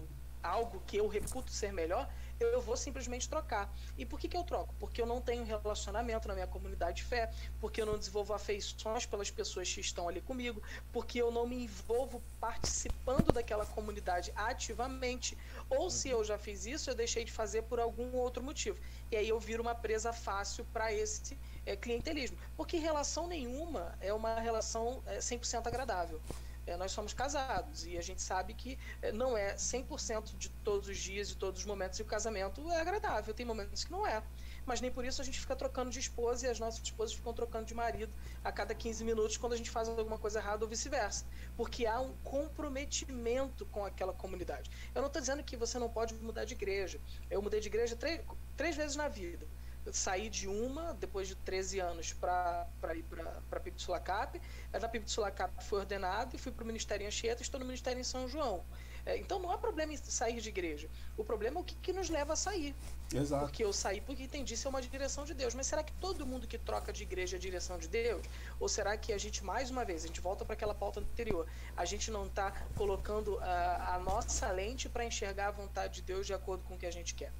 [0.42, 2.08] algo que eu reputo ser melhor,
[2.38, 3.72] eu vou simplesmente trocar.
[3.96, 4.74] E por que, que eu troco?
[4.78, 9.06] Porque eu não tenho relacionamento na minha comunidade de fé, porque eu não desenvolvo afeições
[9.06, 10.62] pelas pessoas que estão ali comigo,
[10.92, 15.36] porque eu não me envolvo participando daquela comunidade ativamente,
[15.68, 18.80] ou se eu já fiz isso, eu deixei de fazer por algum outro motivo.
[19.10, 22.38] E aí eu viro uma presa fácil para esse é, clientelismo.
[22.56, 26.22] Porque relação nenhuma é uma relação é, 100% agradável
[26.66, 30.88] é, nós somos casados e a gente sabe que é, não é 100% de todos
[30.88, 34.06] os dias e todos os momentos e o casamento é agradável, tem momentos que não
[34.06, 34.22] é.
[34.64, 37.32] Mas nem por isso a gente fica trocando de esposa e as nossas esposas ficam
[37.32, 38.12] trocando de marido
[38.42, 41.24] a cada 15 minutos quando a gente faz alguma coisa errada ou vice-versa.
[41.56, 44.68] Porque há um comprometimento com aquela comunidade.
[44.92, 47.00] Eu não estou dizendo que você não pode mudar de igreja.
[47.30, 48.20] Eu mudei de igreja três,
[48.56, 49.46] três vezes na vida
[49.92, 54.40] saí de uma, depois de 13 anos, para ir para a PIB de Sulacap.
[54.72, 58.00] Na PIB de Sulacap fui ordenado e fui para o Ministério Anchieta, estou no Ministério
[58.00, 58.64] em São João.
[59.06, 60.90] É, então não há problema em sair de igreja.
[61.16, 62.74] O problema é o que, que nos leva a sair.
[63.14, 63.44] Exato.
[63.44, 65.54] Porque eu saí porque entendi isso é uma direção de Deus.
[65.54, 68.26] Mas será que todo mundo que troca de igreja é direção de Deus?
[68.58, 71.46] Ou será que a gente, mais uma vez, a gente volta para aquela pauta anterior,
[71.76, 76.26] a gente não está colocando a, a nossa lente para enxergar a vontade de Deus
[76.26, 77.32] de acordo com o que a gente quer?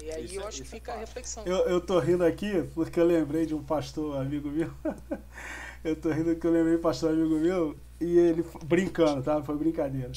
[0.00, 1.44] E aí isso, eu é- acho que é fica é a reflexão.
[1.44, 4.70] Eu, eu tô rindo aqui porque eu lembrei de um pastor amigo meu.
[5.84, 9.42] eu tô rindo porque eu lembrei de um pastor amigo meu e ele brincando, tá?
[9.42, 10.12] Foi brincadeira.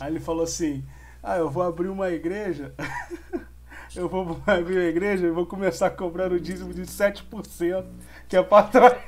[0.00, 0.84] Aí ele falou assim:
[1.22, 2.74] Ah, eu vou abrir uma igreja.
[3.94, 7.86] eu vou abrir uma igreja e vou começar cobrando o dízimo de 7%,
[8.28, 8.98] que é para trás.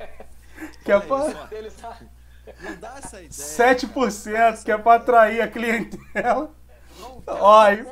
[0.85, 1.51] Que é pra...
[2.61, 3.77] Não dá essa ideia.
[3.77, 6.53] 7%, que é para atrair a clientela.
[7.27, 7.85] Ó, aí...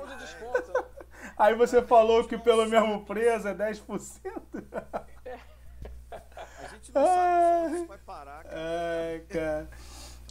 [1.43, 3.83] aí você falou que pelo mesmo preço é 10%.
[6.13, 8.57] A gente não sabe se vai parar, cara.
[8.57, 9.71] É, cara.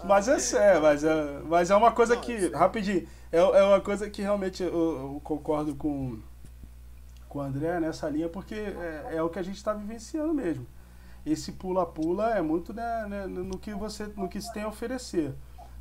[0.03, 4.09] Mas é sério, mas é, mas é uma coisa que, rapidinho, é, é uma coisa
[4.09, 6.19] que realmente eu, eu concordo com,
[7.27, 10.65] com o André nessa linha, porque é, é o que a gente está vivenciando mesmo
[11.25, 15.33] esse pula-pula é muito né, né, no que você no que se tem a oferecer.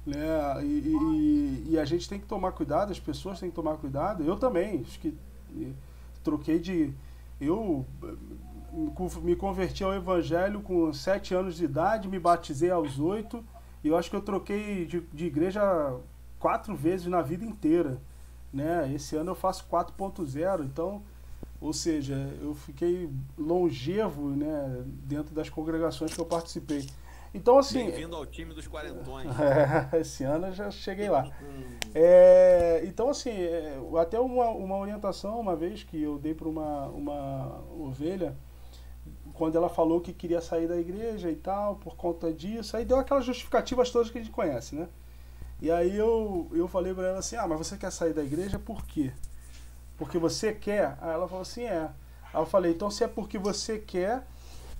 [0.09, 0.65] Né?
[0.65, 4.25] E, e, e, a gente tem que tomar cuidado, as pessoas têm que tomar cuidado.
[4.25, 5.15] Eu também, acho que
[6.25, 6.95] troquei de.
[7.39, 7.85] Eu
[9.23, 13.45] me converti ao evangelho com sete anos de idade, me batizei aos oito,
[13.85, 15.61] e eu acho que eu troquei de, de igreja
[16.39, 18.01] quatro vezes na vida inteira.
[18.51, 18.91] Né?
[18.95, 21.03] Esse ano eu faço 4.0, então
[21.61, 26.87] ou seja, eu fiquei longevo né, dentro das congregações que eu participei.
[27.35, 27.87] Então, assim.
[27.87, 29.29] Bem-vindo ao time dos quarentões.
[29.93, 31.31] É, esse ano eu já cheguei lá.
[31.95, 36.87] É, então, assim, é, até uma, uma orientação, uma vez que eu dei para uma,
[36.87, 38.37] uma ovelha,
[39.35, 42.99] quando ela falou que queria sair da igreja e tal, por conta disso, aí deu
[42.99, 44.89] aquelas justificativas todas que a gente conhece, né?
[45.61, 48.59] E aí eu, eu falei para ela assim: ah, mas você quer sair da igreja
[48.59, 49.13] por quê?
[49.99, 50.97] porque você quer?
[51.01, 51.91] Aí ela falou assim, é.
[52.33, 54.25] Aí eu falei, então se é porque você quer,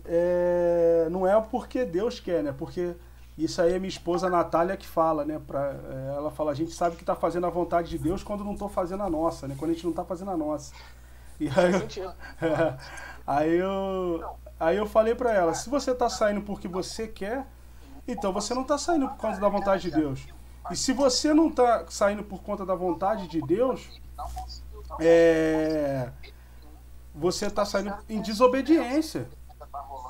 [0.09, 1.09] é...
[1.11, 2.55] não é porque Deus quer, né?
[2.57, 2.95] Porque
[3.39, 5.41] isso aí é minha esposa Natália que fala, né?
[5.47, 8.43] Pra, é, ela fala, a gente sabe que está fazendo a vontade de Deus quando
[8.43, 9.55] não estou fazendo a nossa, né?
[9.57, 10.75] Quando a gente não está fazendo a nossa.
[11.39, 12.11] E aí, eu,
[12.43, 12.79] é,
[13.25, 17.47] aí eu, aí eu falei para ela, se você está saindo porque você quer,
[18.09, 20.27] então você não está saindo por conta da vontade de Deus.
[20.69, 23.89] E se você não está saindo por conta da vontade de Deus,
[24.99, 26.11] é,
[27.15, 29.29] você está saindo em desobediência.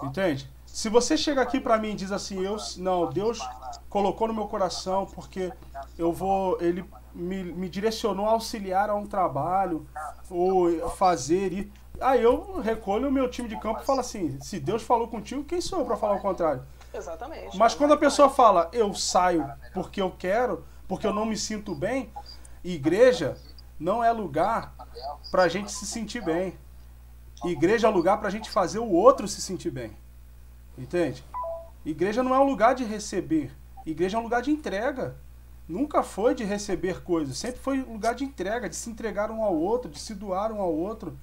[0.02, 0.50] Entende?
[0.66, 3.40] Se você chega aqui para mim e diz assim, eu não, Deus
[3.88, 5.52] colocou no meu coração porque
[5.98, 9.86] eu vou, ele me, me direcionou a auxiliar a um trabalho
[10.30, 14.60] ou fazer e aí eu recolho o meu time de campo e falo assim, se
[14.60, 16.62] Deus falou contigo, quem sou eu para falar o contrário?
[16.92, 17.56] Exatamente.
[17.56, 21.74] Mas quando a pessoa fala, eu saio porque eu quero, porque eu não me sinto
[21.74, 22.10] bem,
[22.62, 23.36] igreja
[23.78, 24.74] não é lugar
[25.30, 26.56] para a gente se sentir bem.
[27.44, 29.96] Igreja é lugar para a gente fazer o outro se sentir bem.
[30.76, 31.24] Entende?
[31.84, 33.52] Igreja não é um lugar de receber.
[33.86, 35.16] Igreja é um lugar de entrega.
[35.68, 37.38] Nunca foi de receber coisas.
[37.38, 40.52] Sempre foi um lugar de entrega, de se entregar um ao outro, de se doar
[40.52, 41.18] um ao outro.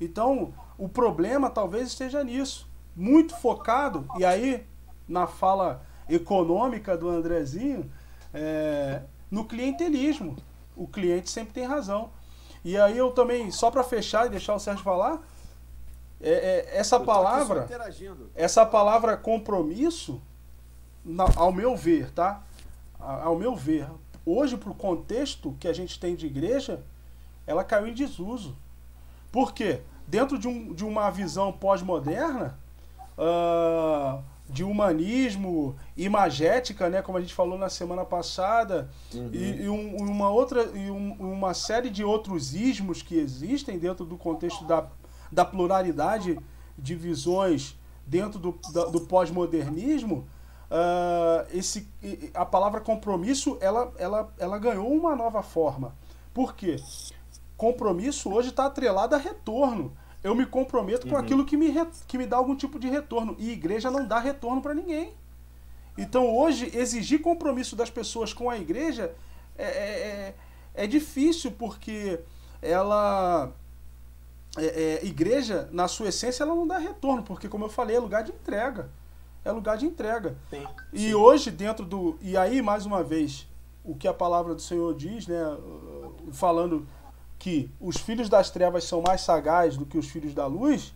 [0.00, 2.68] Então, o problema talvez esteja nisso.
[2.96, 4.64] Muito focado, e aí,
[5.08, 7.90] na fala econômica do Andrezinho,
[8.32, 10.36] é, no clientelismo
[10.76, 12.10] o cliente sempre tem razão.
[12.64, 15.22] E aí eu também, só para fechar e deixar o Sérgio falar,
[16.24, 17.68] é, é, essa palavra,
[18.34, 20.22] essa palavra compromisso,
[21.04, 22.42] na, ao meu ver, tá?
[22.98, 23.86] Ao meu ver,
[24.24, 26.82] hoje para o contexto que a gente tem de igreja,
[27.46, 28.56] ela caiu em desuso.
[29.30, 29.82] Por quê?
[30.06, 32.58] Dentro de, um, de uma visão pós-moderna,
[33.18, 39.28] uh, de humanismo, imagética, né, como a gente falou na semana passada, uhum.
[39.30, 44.06] e, e um, uma outra e um, uma série de outros ismos que existem dentro
[44.06, 44.86] do contexto da,
[45.30, 46.38] da pluralidade
[46.76, 48.52] de visões dentro do,
[48.90, 50.26] do pós-modernismo,
[50.70, 51.88] uh, esse
[52.34, 55.94] a palavra compromisso ela, ela, ela ganhou uma nova forma.
[56.32, 56.76] Por quê?
[57.56, 59.92] Compromisso hoje está atrelado a retorno
[60.24, 61.20] eu me comprometo com uhum.
[61.20, 61.70] aquilo que me,
[62.08, 63.36] que me dá algum tipo de retorno.
[63.38, 65.12] E igreja não dá retorno para ninguém.
[65.98, 69.14] Então hoje, exigir compromisso das pessoas com a igreja
[69.56, 70.34] é, é,
[70.74, 72.18] é, é difícil, porque
[72.62, 73.52] ela.
[74.56, 78.00] É, é, igreja, na sua essência, ela não dá retorno, porque, como eu falei, é
[78.00, 78.88] lugar de entrega.
[79.44, 80.36] É lugar de entrega.
[80.48, 80.66] Sim.
[80.92, 81.14] E Sim.
[81.14, 82.16] hoje, dentro do.
[82.20, 83.46] E aí, mais uma vez,
[83.84, 85.42] o que a palavra do Senhor diz, né?
[86.32, 86.86] Falando
[87.38, 90.94] que os filhos das trevas são mais sagazes do que os filhos da luz,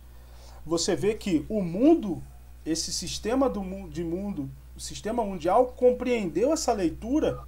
[0.65, 2.23] você vê que o mundo,
[2.65, 7.43] esse sistema do de mundo, o sistema mundial compreendeu essa leitura.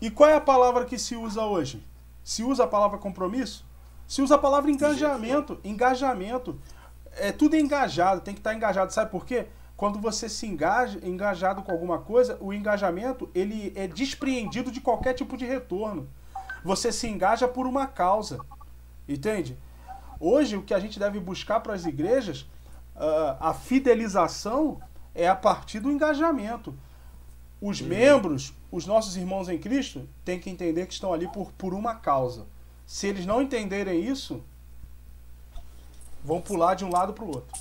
[0.00, 1.82] E qual é a palavra que se usa hoje?
[2.22, 3.64] Se usa a palavra compromisso?
[4.10, 6.58] Se usa a palavra engajamento, engajamento.
[7.12, 8.92] É tudo engajado, tem que estar engajado.
[8.92, 9.46] Sabe por quê?
[9.76, 15.14] Quando você se engaja, engajado com alguma coisa, o engajamento ele é despreendido de qualquer
[15.14, 16.08] tipo de retorno.
[16.64, 18.40] Você se engaja por uma causa.
[19.08, 19.56] Entende?
[20.18, 22.40] Hoje, o que a gente deve buscar para as igrejas,
[22.96, 24.80] uh, a fidelização
[25.14, 26.74] é a partir do engajamento.
[27.60, 27.86] Os uhum.
[27.86, 31.94] membros, os nossos irmãos em Cristo, têm que entender que estão ali por, por uma
[31.94, 32.44] causa.
[32.90, 34.42] Se eles não entenderem isso,
[36.24, 37.56] vão pular de um lado para o outro.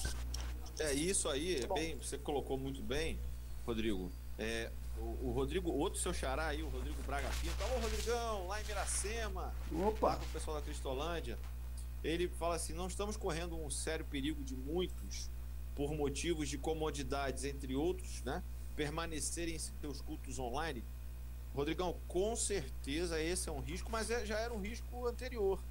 [0.79, 3.19] É isso aí, é bem, você colocou muito bem,
[3.63, 4.11] Rodrigo.
[4.39, 7.63] É, o, o, Rodrigo, outro seu xará aí, o Rodrigo Braga Pinto.
[7.63, 9.53] Alô, Rodrigão, lá em Miracema.
[9.71, 10.07] Opa!
[10.07, 11.37] Lá com o pessoal da Cristolândia.
[12.03, 15.29] Ele fala assim: não estamos correndo um sério perigo de muitos,
[15.75, 18.43] por motivos de comodidades, entre outros, né?
[18.75, 20.83] Permanecerem em seus cultos online.
[21.53, 25.61] Rodrigão, com certeza esse é um risco, mas é, já era um risco anterior,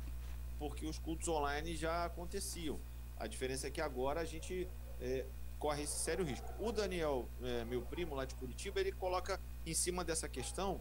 [0.59, 2.79] porque os cultos online já aconteciam.
[3.17, 4.69] A diferença é que agora a gente
[5.01, 5.25] é,
[5.59, 6.47] corre esse sério risco.
[6.59, 10.81] O Daniel, é, meu primo lá de Curitiba, ele coloca em cima dessa questão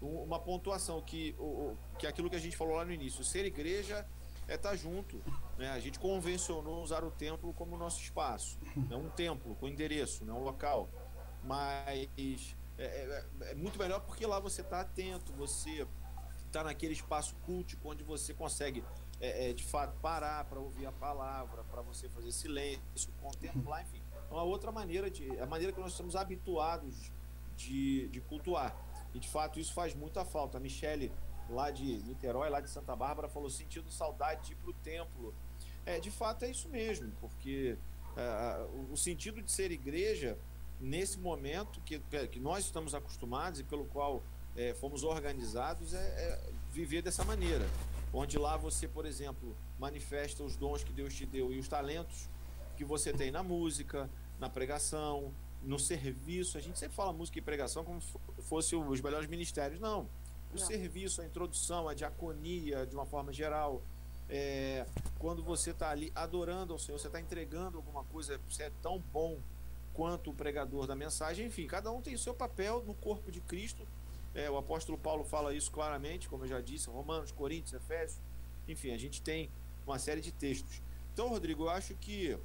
[0.00, 3.44] uma pontuação que, o, que é aquilo que a gente falou lá no início, ser
[3.44, 4.06] igreja
[4.46, 5.20] é estar tá junto.
[5.56, 5.70] Né?
[5.70, 8.58] A gente convencionou usar o templo como nosso espaço.
[8.90, 10.88] É um templo com endereço, não é um local.
[11.42, 15.86] Mas é, é, é, muito melhor porque lá você está atento, você
[16.46, 18.84] está naquele espaço cultico onde você consegue
[19.20, 24.00] é, é, de fato parar para ouvir a palavra, para você fazer silêncio, contemplar, enfim.
[24.30, 25.36] É uma outra maneira de.
[25.36, 27.10] É a maneira que nós estamos habituados
[27.56, 28.76] de, de cultuar.
[29.12, 30.58] E de fato isso faz muita falta.
[30.58, 31.10] A Michele,
[31.50, 35.34] lá de Niterói, lá de Santa Bárbara, falou sentindo saudade de ir para o templo.
[35.84, 37.76] É, de fato é isso mesmo, porque
[38.16, 40.38] é, o sentido de ser igreja,
[40.80, 41.98] nesse momento que,
[42.30, 44.22] que nós estamos acostumados e pelo qual
[44.56, 47.66] é, fomos organizados, é, é viver dessa maneira
[48.12, 52.28] onde lá você, por exemplo, manifesta os dons que Deus te deu e os talentos
[52.76, 54.08] que você tem na música,
[54.38, 56.56] na pregação, no serviço.
[56.56, 58.12] A gente sempre fala música e pregação como se
[58.42, 59.80] fosse os melhores ministérios.
[59.80, 60.08] Não.
[60.52, 60.58] O Não.
[60.58, 63.82] serviço, a introdução, a diaconia, de uma forma geral.
[64.30, 64.86] É,
[65.18, 68.98] quando você está ali adorando ao Senhor, você está entregando alguma coisa, você é tão
[69.12, 69.38] bom
[69.98, 71.46] quanto o pregador da mensagem.
[71.46, 73.86] Enfim, cada um tem o seu papel no corpo de Cristo
[74.38, 78.20] é, o apóstolo Paulo fala isso claramente, como eu já disse, Romanos, Coríntios, Efésios,
[78.68, 79.50] enfim, a gente tem
[79.84, 80.80] uma série de textos.
[81.12, 82.38] Então, Rodrigo, eu acho que.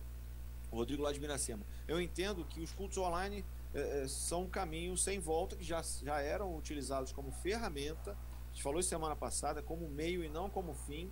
[0.72, 3.45] Rodrigo lá de Miracema, eu entendo que os cultos online
[3.76, 8.51] é, é, são um caminho sem volta, que já, já eram utilizados como ferramenta, a
[8.51, 11.12] gente falou semana passada, como meio e não como fim,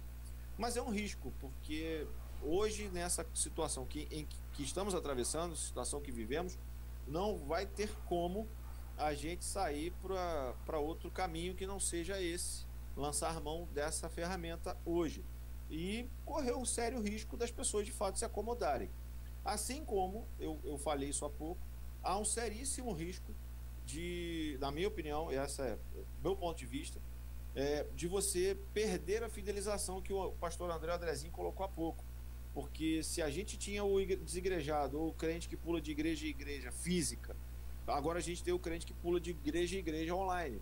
[0.57, 2.07] mas é um risco, porque
[2.43, 6.57] hoje, nessa situação que, em que estamos atravessando, situação que vivemos,
[7.07, 8.47] não vai ter como
[8.97, 9.93] a gente sair
[10.65, 12.65] para outro caminho que não seja esse,
[12.95, 15.23] lançar mão dessa ferramenta hoje.
[15.69, 18.89] E correr um sério risco das pessoas de fato se acomodarem.
[19.43, 21.61] Assim como, eu, eu falei isso há pouco,
[22.03, 23.33] há um seríssimo risco
[23.85, 25.77] de, na minha opinião, esse é
[26.21, 26.99] meu ponto de vista,
[27.55, 32.03] é, de você perder a fidelização que o pastor André Andrezinho colocou há pouco.
[32.53, 36.29] Porque se a gente tinha o desigrejado ou o crente que pula de igreja em
[36.29, 37.35] igreja física,
[37.87, 40.61] Agora a gente tem o crente que pula de igreja em igreja online.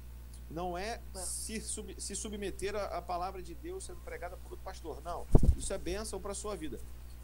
[0.50, 5.02] Não é, se, sub, se submeter à palavra de Deus sendo pregada por outro pastor.
[5.04, 5.28] Não.
[5.56, 6.80] Isso é bênção para a sua vida.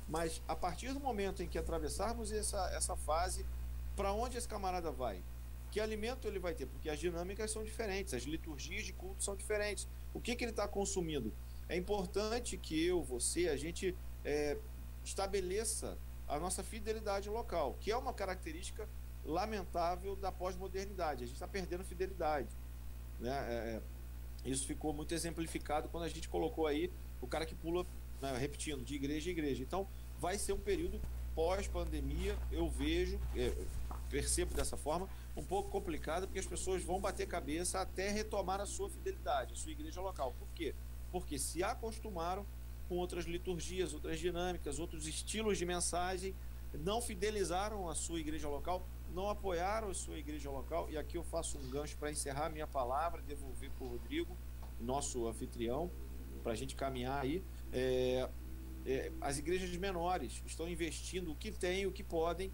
[0.07, 3.43] Mas a partir do momento em que atravessarmos essa, essa fase,
[3.95, 5.23] para onde esse camarada vai?
[5.71, 6.67] Que alimento ele vai ter?
[6.67, 9.87] Porque as dinâmicas são diferentes, as liturgias de culto são diferentes.
[10.13, 11.33] O que, que ele está consumindo?
[11.67, 13.95] É importante que eu, você, a gente
[14.25, 14.57] é,
[15.03, 15.97] estabeleça
[16.27, 18.89] a nossa fidelidade local, que é uma característica
[19.23, 21.23] lamentável da pós-modernidade.
[21.23, 22.49] A gente está perdendo fidelidade.
[23.19, 23.29] Né?
[23.29, 23.81] É, é,
[24.49, 27.85] isso ficou muito exemplificado quando a gente colocou aí o cara que pula,
[28.21, 29.63] né, repetindo, de igreja em igreja.
[29.63, 29.87] Então,
[30.19, 30.99] vai ser um período
[31.33, 33.53] pós-pandemia, eu vejo, é,
[34.09, 38.65] percebo dessa forma, um pouco complicado, porque as pessoas vão bater cabeça até retomar a
[38.65, 40.33] sua fidelidade, a sua igreja local.
[40.39, 40.73] Por quê?
[41.11, 42.45] Porque se acostumaram
[42.87, 46.35] com outras liturgias, outras dinâmicas, outros estilos de mensagem,
[46.73, 51.23] não fidelizaram a sua igreja local, não apoiaram a sua igreja local, e aqui eu
[51.23, 54.35] faço um gancho para encerrar minha palavra, devolver para o Rodrigo,
[54.79, 55.89] nosso anfitrião,
[56.43, 57.43] para a gente caminhar aí.
[57.71, 58.29] É,
[58.85, 62.51] é, as igrejas menores estão investindo o que têm, o que podem,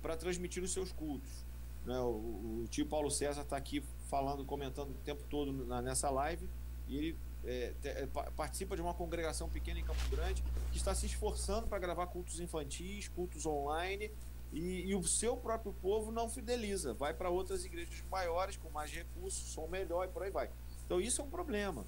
[0.00, 1.44] para transmitir os seus cultos.
[1.84, 1.98] Né?
[1.98, 6.48] O, o, tio Paulo César está aqui falando, comentando o tempo todo na, nessa live,
[6.86, 7.16] e ele
[7.46, 11.66] é, te, é, participa de uma congregação pequena em Campo Grande que está se esforçando
[11.66, 14.10] para gravar cultos infantis, cultos online
[14.52, 18.90] e, e, o seu próprio povo não fideliza, vai para outras igrejas maiores, com mais
[18.92, 20.48] recursos, som melhor e por aí vai.
[20.86, 21.84] Então isso é um problema.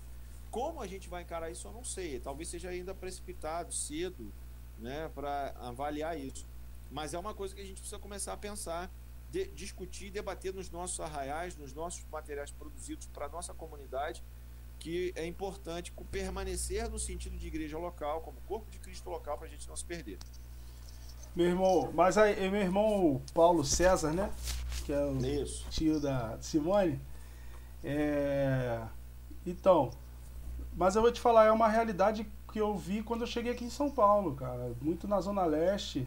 [0.51, 2.19] Como a gente vai encarar isso, eu não sei.
[2.19, 4.33] Talvez seja ainda precipitado, cedo,
[4.79, 6.47] né, para avaliar isso.
[6.91, 8.91] Mas é uma coisa que a gente precisa começar a pensar,
[9.31, 14.23] de, discutir, debater nos nossos arraiais, nos nossos materiais produzidos para a nossa comunidade,
[14.87, 19.49] que é importante permanecer no sentido de igreja local, como corpo de Cristo local, para
[19.49, 20.17] a gente não se perder.
[21.35, 24.31] Meu irmão, mas aí, meu irmão Paulo César, né?
[24.85, 25.67] Que é o Isso.
[25.71, 27.01] tio da Simone.
[27.83, 28.81] É...
[29.45, 29.91] Então,
[30.77, 33.65] mas eu vou te falar, é uma realidade que eu vi quando eu cheguei aqui
[33.65, 34.73] em São Paulo, cara.
[34.81, 36.07] Muito na Zona Leste.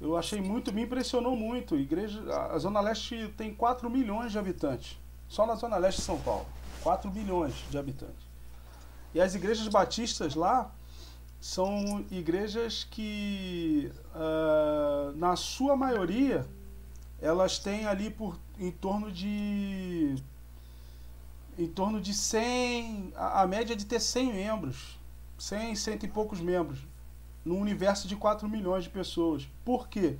[0.00, 1.76] Eu achei muito, me impressionou muito.
[1.76, 2.18] Igreja,
[2.50, 4.98] a Zona Leste tem 4 milhões de habitantes.
[5.28, 6.46] Só na Zona Leste de São Paulo.
[6.86, 8.24] 4 milhões de habitantes.
[9.12, 10.70] E as igrejas batistas lá
[11.40, 16.46] são igrejas que, uh, na sua maioria,
[17.20, 20.14] elas têm ali por em torno de
[21.58, 24.96] em torno de 100, a, a média de ter 100 membros,
[25.38, 26.78] 100, cento e poucos membros,
[27.44, 29.48] num universo de 4 milhões de pessoas.
[29.64, 30.18] Por quê?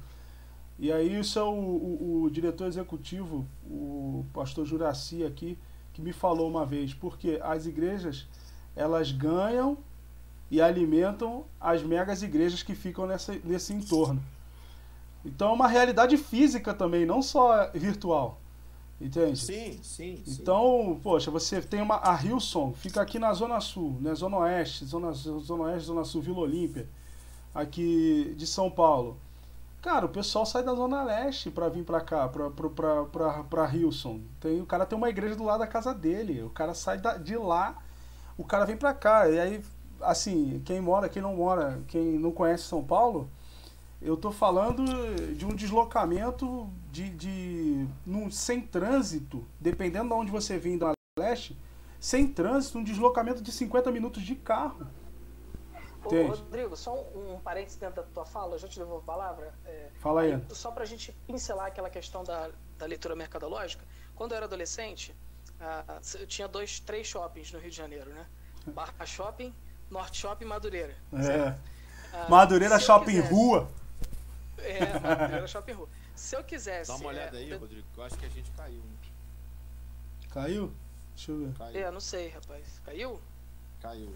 [0.81, 5.57] E aí isso é o, o, o diretor executivo, o pastor Juraci aqui,
[5.97, 8.27] que me falou uma vez, porque as igrejas,
[8.77, 9.79] elas ganham
[10.51, 14.23] e alimentam as megas igrejas que ficam nessa, nesse entorno.
[15.25, 18.39] Então é uma realidade física também, não só virtual.
[19.01, 19.39] Entende?
[19.39, 20.23] Sim, sim.
[20.27, 21.01] Então, sim.
[21.03, 21.97] poxa, você tem uma.
[21.97, 24.15] A Hillsong fica aqui na Zona Sul, né?
[24.15, 26.87] Zona Oeste, Zona, Zona Oeste, Zona Sul, Vila Olímpia,
[27.55, 29.17] aqui de São Paulo.
[29.87, 33.45] Cara, o pessoal sai da Zona Leste para vir para cá, pra, pra, pra, pra,
[33.45, 34.21] pra Hillsong.
[34.41, 36.43] Tem, o cara tem uma igreja do lado da casa dele.
[36.43, 37.79] O cara sai da, de lá,
[38.37, 39.29] o cara vem para cá.
[39.29, 39.65] E aí
[40.01, 43.31] assim, quem mora, quem não mora, quem não conhece São Paulo,
[44.03, 44.85] eu tô falando
[45.37, 51.57] de um deslocamento de, de num, sem trânsito, dependendo de onde você vem da leste,
[52.01, 54.85] sem trânsito, um deslocamento de 50 minutos de carro.
[56.07, 59.15] Ô, Rodrigo, só um, um parênteses dentro da tua fala, eu já te devolvo a
[59.15, 59.55] palavra.
[59.65, 60.45] É, Fala aí.
[60.51, 63.85] Só para a gente pincelar aquela questão da, da leitura mercadológica.
[64.15, 65.15] Quando eu era adolescente,
[65.61, 68.27] ah, eu tinha dois, três shoppings no Rio de Janeiro, né?
[68.67, 69.55] Barra Shopping
[69.91, 70.95] Norte Shopping Madureira.
[71.13, 71.57] É.
[72.13, 73.69] Ah, Madureira Shopping quisesse, Rua.
[74.59, 75.89] É, Madureira Shopping Rua.
[76.15, 76.91] Se eu quisesse.
[76.91, 78.83] Dá uma olhada é, aí, Rodrigo, eu acho que a gente caiu.
[80.31, 80.73] Caiu?
[81.15, 81.55] Deixa eu ver.
[81.55, 81.87] Caiu.
[81.87, 82.81] É, não sei, rapaz.
[82.85, 83.21] Caiu?
[83.81, 84.15] Caiu.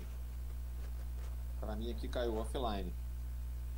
[1.60, 2.92] Pra mim aqui caiu offline.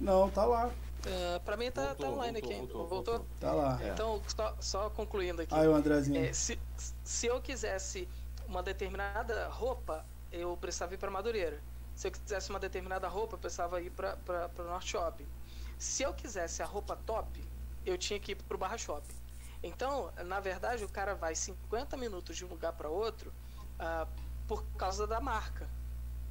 [0.00, 0.68] Não, tá lá.
[0.68, 2.72] Uh, pra mim tá, voltou, tá online voltou, aqui.
[2.72, 3.80] Voltou, voltou, Tá lá.
[3.92, 5.54] Então, só, só concluindo aqui.
[5.54, 6.24] Aí o Andrezinho.
[6.24, 6.58] É, se,
[7.04, 8.08] se eu quisesse
[8.46, 11.60] uma determinada roupa, eu precisava ir pra Madureira.
[11.94, 15.26] Se eu quisesse uma determinada roupa, eu precisava ir para o North Shopping.
[15.78, 17.44] Se eu quisesse a roupa top,
[17.84, 19.14] eu tinha que ir para o Barra Shopping.
[19.62, 23.32] Então, na verdade, o cara vai 50 minutos de um lugar para outro
[23.78, 24.08] uh,
[24.48, 25.68] por causa da marca.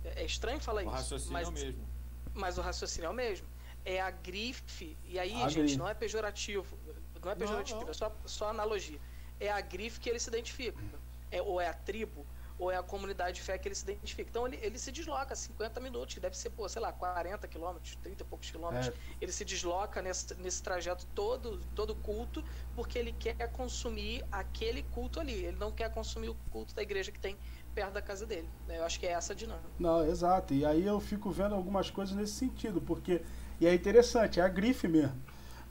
[0.03, 0.89] É, é estranho falar o isso.
[0.89, 1.89] O raciocínio mas, é o mesmo.
[2.33, 3.47] Mas o raciocínio é o mesmo.
[3.83, 5.77] É a grife, e aí, a gente, grife.
[5.77, 6.77] não é pejorativo.
[7.23, 7.91] Não é pejorativo, não, não.
[7.91, 8.99] é só, só analogia.
[9.39, 10.83] É a grife que ele se identifica.
[11.31, 12.25] É, ou é a tribo
[12.61, 14.29] ou é a comunidade de fé que ele se identifica.
[14.29, 17.95] Então ele, ele se desloca 50 minutos, que deve ser, pô, sei lá, 40 quilômetros,
[18.03, 18.89] 30 e poucos quilômetros.
[18.89, 18.93] É.
[19.19, 22.43] Ele se desloca nesse, nesse trajeto todo, todo culto,
[22.75, 25.45] porque ele quer consumir aquele culto ali.
[25.45, 27.35] Ele não quer consumir o culto da igreja que tem
[27.73, 28.49] perto da casa dele.
[28.67, 28.79] Né?
[28.79, 29.67] Eu acho que é essa a dinâmica.
[29.79, 30.53] Não, exato.
[30.53, 33.21] E aí eu fico vendo algumas coisas nesse sentido, porque.
[33.59, 35.15] E é interessante, é a grife mesmo.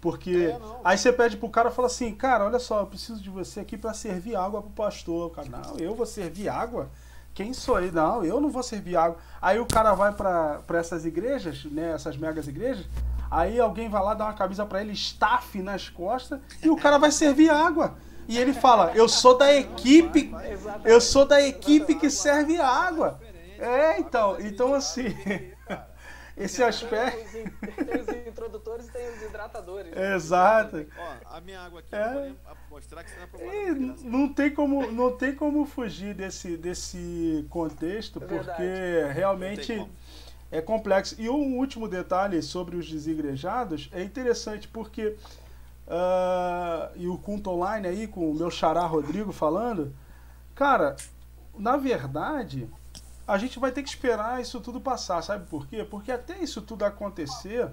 [0.01, 3.21] Porque é, aí você pede pro cara e fala assim, cara, olha só, eu preciso
[3.21, 5.27] de você aqui para servir água pro pastor.
[5.27, 6.91] O cara, não, eu vou servir água?
[7.35, 7.93] Quem sou eu?
[7.93, 9.19] Não, eu não vou servir água.
[9.43, 12.87] Aí o cara vai para essas igrejas, né, essas megas igrejas,
[13.31, 16.99] aí alguém vai lá dar uma camisa para ele, staff nas costas, e o cara
[16.99, 17.95] vai servir água.
[18.31, 20.33] E ele fala, eu sou da equipe,
[20.85, 23.21] eu sou da equipe que serve água.
[23.59, 25.07] É, então, então assim,
[26.39, 27.19] esse aspecto.
[27.85, 29.93] Tem os introdutores e tem os hidratadores.
[29.93, 30.15] Né?
[30.15, 30.87] Exato.
[30.97, 32.33] Ó, a minha água aqui é.
[32.71, 33.75] mostrar que você é
[34.05, 39.85] não tem como Não tem como fugir desse, desse contexto, é porque realmente
[40.53, 41.17] é complexo.
[41.19, 45.17] E um último detalhe sobre os desigrejados é interessante porque.
[45.91, 49.93] Uh, e o culto online aí, com o meu xará Rodrigo falando,
[50.55, 50.95] cara,
[51.59, 52.69] na verdade,
[53.27, 55.83] a gente vai ter que esperar isso tudo passar, sabe por quê?
[55.83, 57.69] Porque até isso tudo acontecer,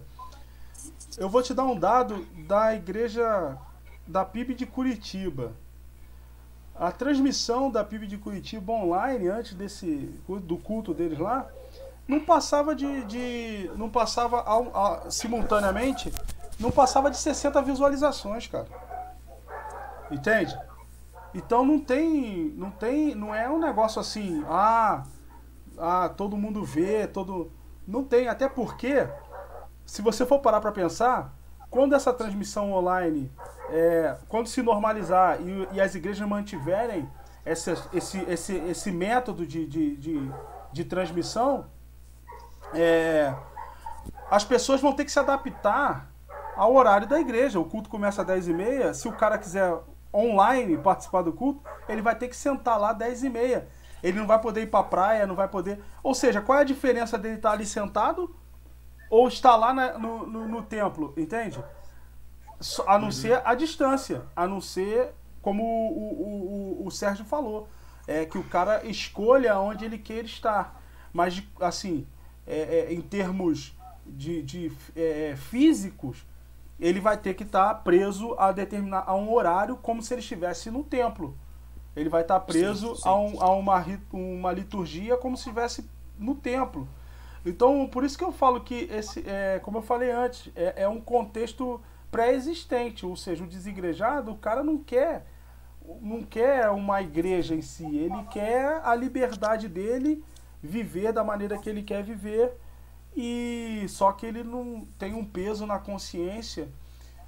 [1.15, 3.55] eu vou te dar um dado da igreja
[4.07, 5.53] da PIB de Curitiba.
[6.75, 11.47] A transmissão da PIB de Curitiba online, antes desse do culto deles lá,
[12.07, 13.03] não passava de.
[13.05, 16.11] de não passava ao, ao, simultaneamente,
[16.59, 18.67] não passava de 60 visualizações, cara.
[20.09, 20.57] Entende?
[21.33, 22.53] Então não tem.
[22.55, 23.13] Não tem.
[23.13, 25.03] Não é um negócio assim, ah,
[25.77, 27.51] ah, todo mundo vê, todo.
[27.87, 29.07] Não tem, até porque,
[29.85, 31.33] se você for parar para pensar,
[31.69, 33.31] quando essa transmissão online,
[33.69, 37.09] é, quando se normalizar e, e, as igrejas mantiverem
[37.45, 40.31] esse, esse, esse, esse método de, de, de,
[40.73, 41.67] de transmissão,
[42.73, 43.33] é,
[44.29, 46.11] as pessoas vão ter que se adaptar
[46.57, 47.59] ao horário da igreja.
[47.59, 48.93] O culto começa às 10h30.
[48.93, 49.73] Se o cara quiser
[50.13, 53.63] online participar do culto, ele vai ter que sentar lá às 10h30.
[54.03, 55.81] Ele não vai poder ir para a praia, não vai poder.
[56.03, 58.35] Ou seja, qual é a diferença dele estar ali sentado
[59.09, 61.13] ou estar lá na, no, no, no, templo?
[61.15, 61.63] Entende?
[62.85, 63.11] A não uhum.
[63.11, 64.23] ser a distância.
[64.35, 67.67] A não ser, como o, o, o, o Sérgio falou,
[68.07, 70.81] é que o cara escolha onde ele quer estar.
[71.11, 72.07] Mas, assim,
[72.45, 73.75] é, é, em termos
[74.05, 76.25] de, de é, físicos,
[76.79, 80.69] ele vai ter que estar preso a, determinar, a um horário como se ele estivesse
[80.69, 81.37] no templo.
[81.95, 83.09] Ele vai estar preso sim, sim.
[83.09, 86.87] A, um, a uma, uma liturgia como se estivesse no templo.
[87.43, 90.87] Então, por isso que eu falo que, esse, é, como eu falei antes, é, é
[90.87, 91.81] um contexto
[92.11, 93.05] pré-existente.
[93.05, 95.25] Ou seja, o desigrejado, o cara não quer
[96.01, 100.23] não quer uma igreja em si, ele quer a liberdade dele
[100.61, 102.57] viver da maneira que ele quer viver
[103.19, 106.69] e só que ele não tem um peso na consciência,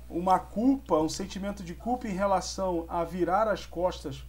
[0.08, 4.24] uma culpa, um sentimento de culpa em relação a virar as costas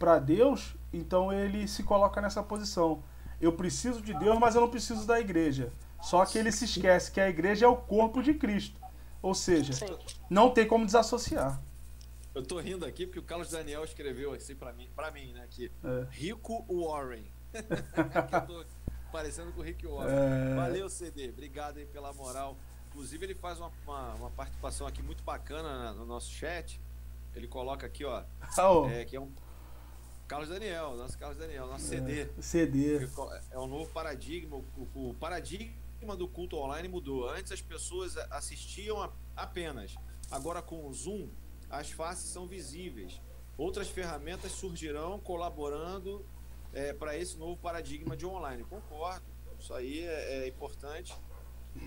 [0.00, 3.04] para Deus, então ele se coloca nessa posição.
[3.40, 5.72] Eu preciso de Deus, mas eu não preciso da igreja.
[6.02, 8.80] Só que ele se esquece que a igreja é o corpo de Cristo.
[9.22, 9.96] Ou seja, Sim.
[10.28, 11.62] não tem como desassociar.
[12.34, 15.46] Eu tô rindo aqui porque o Carlos Daniel escreveu assim para mim, para mim, né,
[15.48, 16.06] que é.
[16.10, 17.24] Rico Warren.
[17.54, 18.64] eu tô
[19.16, 20.12] parecendo com o Rick Warren.
[20.12, 20.54] É...
[20.54, 21.30] Valeu, CD.
[21.30, 22.54] Obrigado aí pela moral.
[22.88, 26.78] Inclusive, ele faz uma, uma, uma participação aqui muito bacana no nosso chat.
[27.34, 28.22] Ele coloca aqui, ó.
[28.58, 28.86] Oh.
[28.90, 29.32] É, que é um
[30.28, 32.22] Carlos Daniel, nosso Carlos Daniel, nosso CD.
[32.22, 33.08] É, CD.
[33.50, 34.56] É um novo paradigma.
[34.56, 37.26] O, o, paradigma do culto online mudou.
[37.26, 39.94] Antes as pessoas assistiam apenas.
[40.30, 41.30] Agora com o Zoom,
[41.70, 43.18] as faces são visíveis.
[43.56, 46.26] Outras ferramentas surgirão colaborando
[46.72, 48.64] é, para esse novo paradigma de online.
[48.64, 49.24] Concordo.
[49.58, 51.14] Isso aí é, é importante.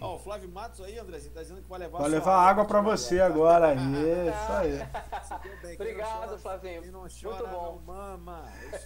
[0.02, 2.82] Ó, o Flávio Matos aí, Andrezinho, tá dizendo que vai levar Vai levar água para
[2.82, 3.74] você agora.
[3.76, 5.74] Isso aí.
[5.76, 6.82] Obrigado, Flavinho.
[6.82, 7.82] Muito bom.
[7.86, 8.46] Mama.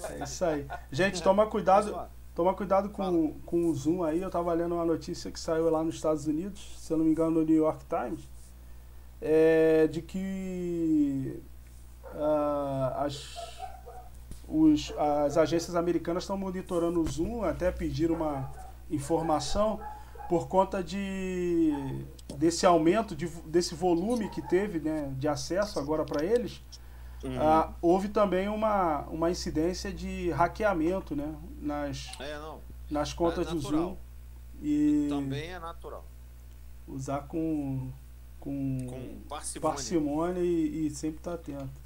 [0.10, 0.68] É isso aí.
[0.92, 2.08] Gente, toma cuidado.
[2.34, 4.22] Toma cuidado com, com o Zoom aí.
[4.22, 7.12] Eu tava lendo uma notícia que saiu lá nos Estados Unidos, se eu não me
[7.12, 8.28] engano, no New York Times,
[9.22, 11.44] é, de que
[12.16, 13.38] uh, as,
[14.54, 14.94] os,
[15.26, 18.52] as agências americanas estão monitorando o Zoom, até pedir uma
[18.88, 19.80] informação
[20.30, 21.74] por conta de
[22.38, 26.62] desse aumento, de, desse volume que teve né, de acesso agora para eles,
[27.24, 27.42] uhum.
[27.42, 32.40] ah, houve também uma, uma incidência de hackeamento né, nas, é,
[32.92, 33.98] nas contas é do Zoom.
[34.62, 36.06] E também é natural.
[36.88, 37.92] Usar com,
[38.40, 41.83] com, com parcimônia, parcimônia e, e sempre estar tá atento.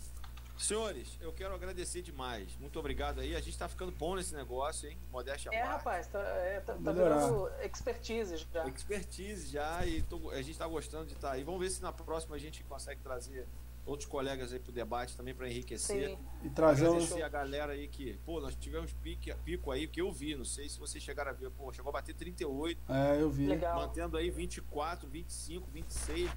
[0.58, 2.56] Senhores, eu quero agradecer demais.
[2.60, 3.36] Muito obrigado aí.
[3.36, 4.98] A gente tá ficando bom nesse negócio, hein?
[5.12, 8.68] Modéstia É, rapaz, tá, é, tá, tá virando expertise já.
[8.68, 11.44] Expertise já e tô, a gente tá gostando de estar tá aí.
[11.44, 13.48] Vamos ver se na próxima a gente consegue trazer
[13.86, 16.10] outros colegas aí pro debate também para enriquecer.
[16.10, 16.18] Sim.
[16.44, 20.12] E trazer agradecer a galera aí que, pô, nós tivemos pique, pico aí que eu
[20.12, 22.82] vi, não sei se vocês chegaram a ver, pô, chegou a bater 38.
[22.90, 23.48] É, eu vi.
[23.48, 23.76] Legal.
[23.76, 26.32] Mantendo aí 24, 25, 26,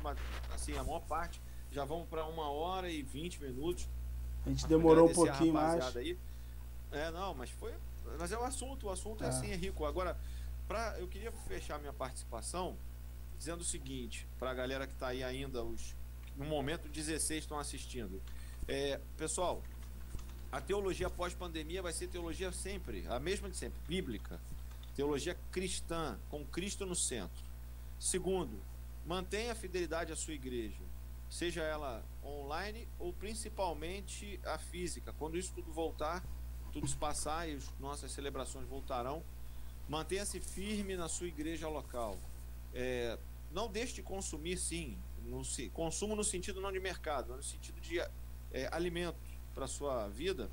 [0.55, 1.41] assim, a maior parte
[1.73, 3.89] já vamos para uma hora e 20 minutos.
[4.47, 5.97] A gente demorou um pouquinho mais.
[5.97, 6.19] Aí.
[6.93, 7.73] É, não, mas foi.
[8.19, 9.85] Mas é o assunto, o assunto é, é assim, Henrico.
[9.85, 10.17] Agora,
[10.67, 12.77] pra, eu queria fechar minha participação
[13.39, 15.95] dizendo o seguinte, para a galera que está aí ainda, os,
[16.37, 18.21] no momento 16 estão assistindo.
[18.69, 19.63] É, pessoal,
[20.53, 24.41] a teologia pós-pandemia vai ser teologia sempre, a mesma de sempre, bíblica.
[24.95, 27.43] Teologia cristã, com Cristo no centro.
[27.99, 28.61] Segundo,
[29.07, 30.91] mantenha a fidelidade à sua igreja
[31.31, 35.13] seja ela online ou principalmente a física.
[35.13, 36.25] Quando isso tudo voltar,
[36.73, 39.23] tudo se passar e as nossas celebrações voltarão,
[39.89, 42.19] mantenha-se firme na sua igreja local.
[42.75, 43.17] É,
[43.51, 45.43] não deixe de consumir, sim, no,
[45.73, 49.19] consumo no sentido não de mercado, no sentido de é, alimento
[49.55, 50.51] para sua vida.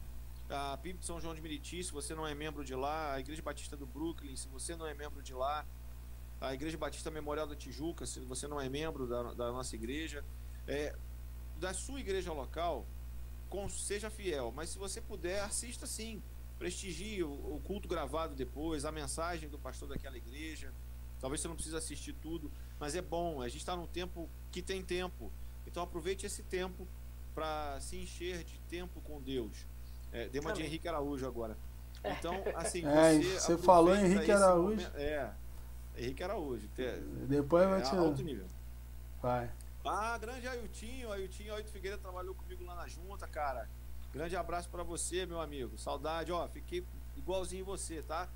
[0.49, 3.19] A PIB de São João de Meriti, se você não é membro de lá, a
[3.19, 5.65] Igreja Batista do Brooklyn, se você não é membro de lá,
[6.39, 10.23] a Igreja Batista Memorial da Tijuca, se você não é membro da, da nossa igreja,
[10.67, 10.95] é,
[11.59, 12.85] da sua igreja local,
[13.49, 14.51] com, seja fiel.
[14.55, 16.21] Mas se você puder, assista sim.
[16.59, 20.73] Prestigie o, o culto gravado depois, a mensagem do pastor daquela igreja.
[21.19, 23.41] Talvez você não precise assistir tudo, mas é bom.
[23.41, 25.31] A gente está num tempo que tem tempo.
[25.65, 26.87] Então aproveite esse tempo
[27.35, 29.65] para se encher de tempo com Deus.
[30.11, 31.55] É, dei uma de Henrique Araújo agora.
[32.03, 34.77] Então, assim, é, você, você falou Henrique Araújo.
[34.77, 35.31] Momento, é,
[35.97, 36.67] Henrique Araújo.
[37.27, 37.95] Depois vai é, te.
[37.95, 38.45] Alto nível.
[39.21, 39.51] Vai.
[39.87, 43.69] Ah, grande Ailtinho, Ailtinho, Ailton Figueiredo trabalhou comigo lá na junta, cara.
[44.13, 45.77] Grande abraço para você, meu amigo.
[45.77, 46.83] Saudade, ó, fiquei
[47.15, 48.29] igualzinho você, tá?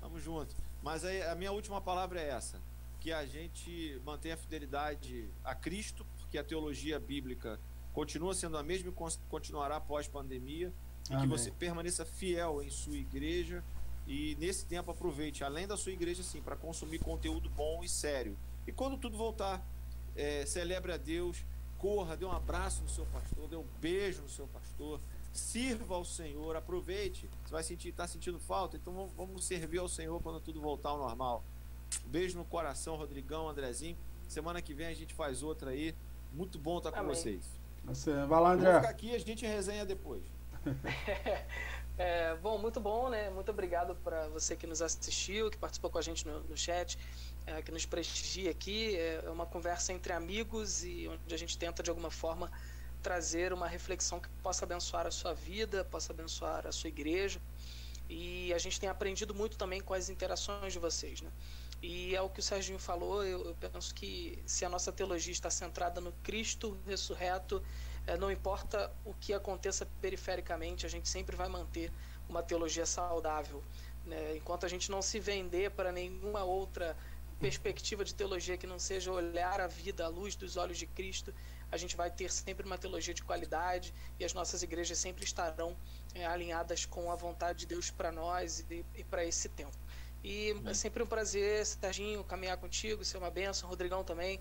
[0.00, 0.54] Tamo junto.
[0.82, 2.60] Mas aí a minha última palavra é essa:
[3.00, 7.58] que a gente mantenha a fidelidade a Cristo, porque a teologia bíblica
[7.92, 10.72] continua sendo a mesma e continuará após pandemia,
[11.10, 11.22] e Amém.
[11.22, 13.62] que você permaneça fiel em sua igreja
[14.06, 18.36] e nesse tempo aproveite, além da sua igreja, sim, para consumir conteúdo bom e sério.
[18.66, 19.64] E quando tudo voltar,
[20.16, 21.44] é, celebre a Deus,
[21.78, 25.00] corra, dê um abraço no seu pastor, dê um beijo no seu pastor,
[25.32, 27.28] sirva ao Senhor, aproveite.
[27.44, 30.90] Você vai sentir, tá sentindo falta, então vamos, vamos servir ao Senhor quando tudo voltar
[30.90, 31.44] ao normal.
[32.06, 33.96] Beijo no coração, Rodrigão, Andrezinho.
[34.28, 35.94] Semana que vem a gente faz outra aí.
[36.32, 37.14] Muito bom estar com Amém.
[37.14, 37.44] vocês.
[37.84, 38.66] Você vai lá, André.
[38.66, 40.22] Vamos ficar aqui e a gente resenha depois.
[41.98, 43.28] é, bom, muito bom, né?
[43.30, 46.96] Muito obrigado para você que nos assistiu, que participou com a gente no, no chat,
[47.46, 48.96] é, que nos prestigia aqui.
[48.96, 52.50] É, é uma conversa entre amigos e onde a gente tenta de alguma forma
[53.02, 57.40] trazer uma reflexão que possa abençoar a sua vida, possa abençoar a sua igreja.
[58.08, 61.30] E a gente tem aprendido muito também com as interações de vocês, né?
[61.82, 65.32] E é o que o Serginho falou, eu, eu penso que se a nossa teologia
[65.32, 67.60] está centrada no Cristo ressurreto,
[68.06, 71.90] é, não importa o que aconteça perifericamente, a gente sempre vai manter
[72.28, 73.64] uma teologia saudável.
[74.04, 74.36] Né?
[74.36, 76.96] Enquanto a gente não se vender para nenhuma outra
[77.42, 81.34] perspectiva de teologia que não seja olhar a vida à luz dos olhos de Cristo,
[81.72, 85.76] a gente vai ter sempre uma teologia de qualidade e as nossas igrejas sempre estarão
[86.14, 89.76] é, alinhadas com a vontade de Deus para nós e, e para esse tempo.
[90.22, 94.38] E é sempre um prazer, Serginho, caminhar contigo, ser uma benção, Rodrigão também,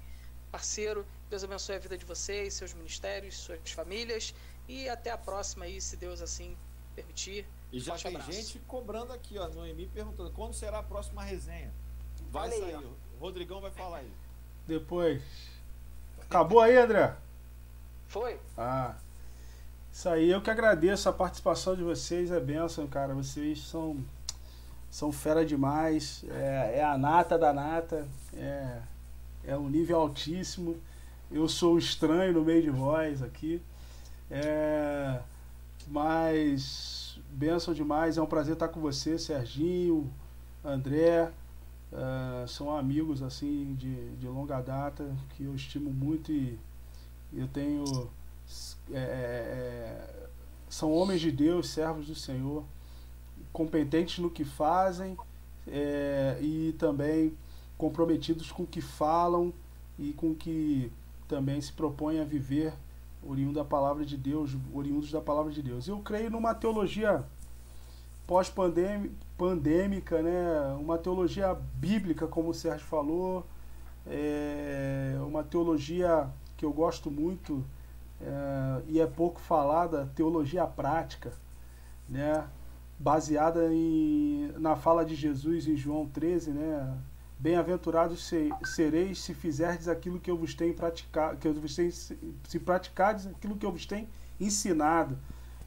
[0.51, 1.03] parceiro.
[1.27, 4.35] Deus abençoe a vida de vocês, seus ministérios, suas famílias.
[4.67, 6.55] E até a próxima aí, se Deus assim
[6.95, 7.47] permitir.
[7.71, 8.31] E já Forte tem abraço.
[8.31, 11.73] gente cobrando aqui, ó, Noemi perguntando quando será a próxima resenha.
[12.31, 14.11] Vai Olha sair, aí, o Rodrigão vai falar aí.
[14.65, 15.21] Depois.
[16.21, 17.13] Acabou aí, André?
[18.07, 18.39] Foi.
[18.57, 18.95] Ah.
[19.91, 23.13] Isso aí, eu que agradeço a participação de vocês, é benção, cara.
[23.13, 23.97] Vocês são
[24.89, 28.77] são fera demais, é, é, a nata da nata, é,
[29.45, 30.75] é um nível altíssimo.
[31.31, 33.61] Eu sou estranho no meio de voz aqui,
[34.29, 35.21] é,
[35.87, 40.11] mas benção demais, é um prazer estar com você, Serginho,
[40.63, 41.31] André,
[41.93, 46.57] é, são amigos assim de, de longa data que eu estimo muito e
[47.33, 48.09] eu tenho
[48.91, 50.27] é, é,
[50.69, 52.63] são homens de Deus, servos do Senhor
[53.51, 55.17] competentes no que fazem
[55.67, 57.33] é, e também
[57.77, 59.53] comprometidos com o que falam
[59.99, 60.91] e com o que
[61.27, 62.73] também se propõem a viver
[63.23, 65.87] oriundo da palavra de Deus, oriundos da palavra de Deus.
[65.87, 67.23] Eu creio numa teologia
[68.25, 69.13] pós-pandêmica,
[70.21, 70.77] né?
[70.79, 73.45] uma teologia bíblica, como o Sérgio falou,
[74.05, 77.63] é uma teologia que eu gosto muito
[78.21, 81.33] é, e é pouco falada, teologia prática,
[82.07, 82.47] né?
[82.99, 86.97] baseada em, na fala de Jesus em João 13, né?
[87.39, 88.31] Bem-aventurados
[88.63, 93.25] sereis se fizerdes aquilo que eu vos tenho praticado, que eu vos tenho, se praticardes
[93.25, 94.07] aquilo que eu vos tenho
[94.39, 95.17] ensinado.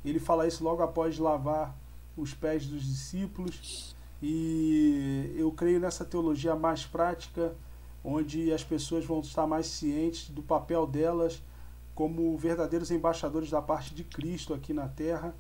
[0.04, 1.74] Ele fala isso logo após lavar
[2.16, 3.94] os pés dos discípulos.
[4.22, 7.54] E eu creio nessa teologia mais prática,
[8.02, 11.42] onde as pessoas vão estar mais cientes do papel delas
[11.94, 15.34] como verdadeiros embaixadores da parte de Cristo aqui na terra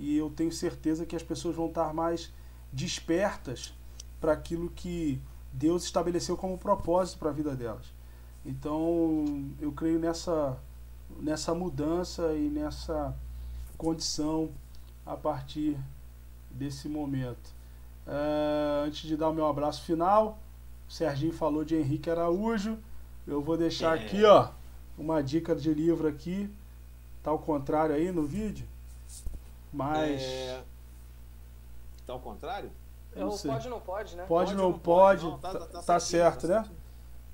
[0.00, 2.32] e eu tenho certeza que as pessoas vão estar mais
[2.72, 3.74] despertas
[4.18, 5.20] para aquilo que
[5.52, 7.84] Deus estabeleceu como propósito para a vida delas.
[8.44, 10.58] Então, eu creio nessa
[11.20, 13.14] nessa mudança e nessa
[13.76, 14.50] condição
[15.04, 15.76] a partir
[16.50, 17.54] desse momento.
[18.06, 20.38] Uh, antes de dar o meu abraço final,
[20.88, 22.78] o Serginho falou de Henrique Araújo.
[23.26, 24.04] Eu vou deixar é.
[24.04, 24.50] aqui, ó,
[24.98, 26.50] uma dica de livro aqui.
[27.22, 28.66] Tá ao contrário aí no vídeo.
[29.72, 30.22] Mas.
[30.22, 30.62] É...
[32.06, 32.70] Tá ao contrário?
[33.14, 34.24] Não é, pode ou não pode, né?
[34.26, 35.24] Pode, ou não, não pode.
[35.24, 36.70] Não, tá, tá, tá, tá certo, tá né?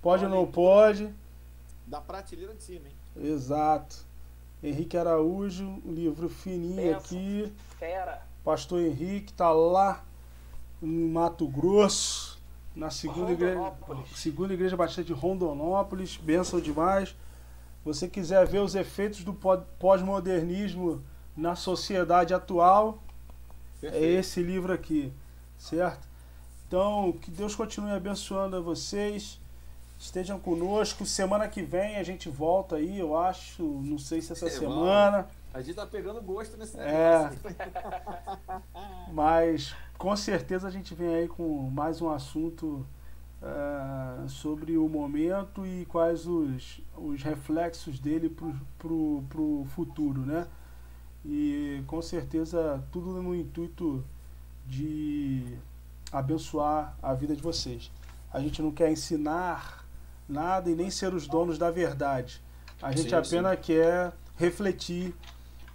[0.02, 1.12] Pode ou não pode.
[1.86, 2.94] Da prateleira de cima, hein?
[3.16, 4.04] Exato.
[4.62, 6.98] Henrique Araújo, um livro fininho Pensa.
[6.98, 7.52] aqui.
[7.78, 8.22] Fera.
[8.46, 10.04] Pastor Henrique tá lá
[10.80, 12.40] em Mato Grosso,
[12.76, 13.72] na segunda igreja,
[14.14, 16.16] segunda igreja batista de Rondonópolis.
[16.16, 17.16] Benção demais.
[17.84, 19.34] Você quiser ver os efeitos do
[19.80, 21.02] pós-modernismo
[21.36, 23.02] na sociedade atual
[23.78, 24.04] é Perfeito.
[24.04, 25.12] é esse livro aqui,
[25.58, 26.06] certo?
[26.68, 29.40] Então, que Deus continue abençoando a vocês.
[29.98, 31.04] Estejam conosco.
[31.04, 33.64] Semana que vem a gente volta aí, eu acho.
[33.64, 35.26] Não sei se essa é, semana.
[35.56, 37.30] A gente tá pegando gosto nesse é.
[39.10, 42.86] Mas com certeza a gente vem aí com mais um assunto
[43.40, 50.46] uh, sobre o momento e quais os, os reflexos dele pro, pro, pro futuro, né?
[51.24, 54.04] E com certeza tudo no intuito
[54.66, 55.56] de
[56.12, 57.90] abençoar a vida de vocês.
[58.30, 59.86] A gente não quer ensinar
[60.28, 62.42] nada e nem ser os donos da verdade.
[62.82, 63.62] A gente sim, apenas sim.
[63.62, 65.14] quer refletir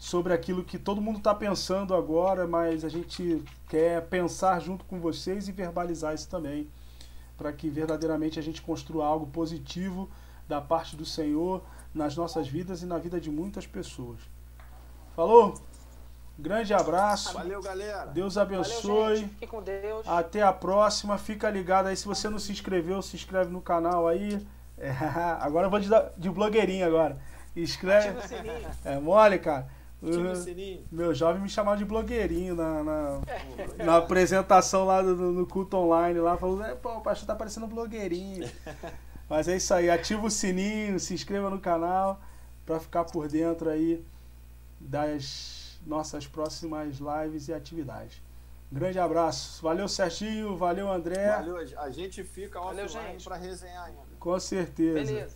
[0.01, 4.99] sobre aquilo que todo mundo está pensando agora, mas a gente quer pensar junto com
[4.99, 6.67] vocês e verbalizar isso também,
[7.37, 10.09] para que verdadeiramente a gente construa algo positivo
[10.47, 11.61] da parte do Senhor
[11.93, 14.17] nas nossas vidas e na vida de muitas pessoas.
[15.15, 15.53] Falou?
[16.35, 17.35] Grande abraço.
[17.35, 18.05] Valeu, galera.
[18.07, 19.25] Deus abençoe.
[19.25, 20.07] Valeu, com Deus.
[20.07, 21.19] Até a próxima.
[21.19, 21.95] Fica ligado aí.
[21.95, 24.43] Se você não se inscreveu, se inscreve no canal aí.
[24.79, 24.89] É,
[25.39, 27.19] agora eu vou de, de blogueirinho agora.
[27.55, 28.17] Inscreve.
[28.83, 29.79] É mole, cara.
[30.01, 30.83] Uhum.
[30.91, 33.21] Meu jovem me chamava de blogueirinho na, na,
[33.77, 37.67] na apresentação lá do, no culto online lá, falou, é, pô, o pastor tá parecendo
[37.67, 38.49] blogueirinho.
[39.29, 42.19] Mas é isso aí, ativa o sininho, se inscreva no canal
[42.65, 44.03] para ficar por dentro aí
[44.79, 48.21] das nossas próximas lives e atividades.
[48.71, 49.61] Grande abraço.
[49.61, 50.55] Valeu, Serginho.
[50.55, 51.29] Valeu, André.
[51.29, 51.57] Valeu.
[51.77, 54.01] A gente fica offline para resenhar ainda.
[54.17, 54.93] Com certeza.
[54.93, 55.35] Beleza.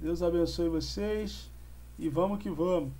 [0.00, 1.50] Deus abençoe vocês
[1.98, 2.90] e vamos que vamos.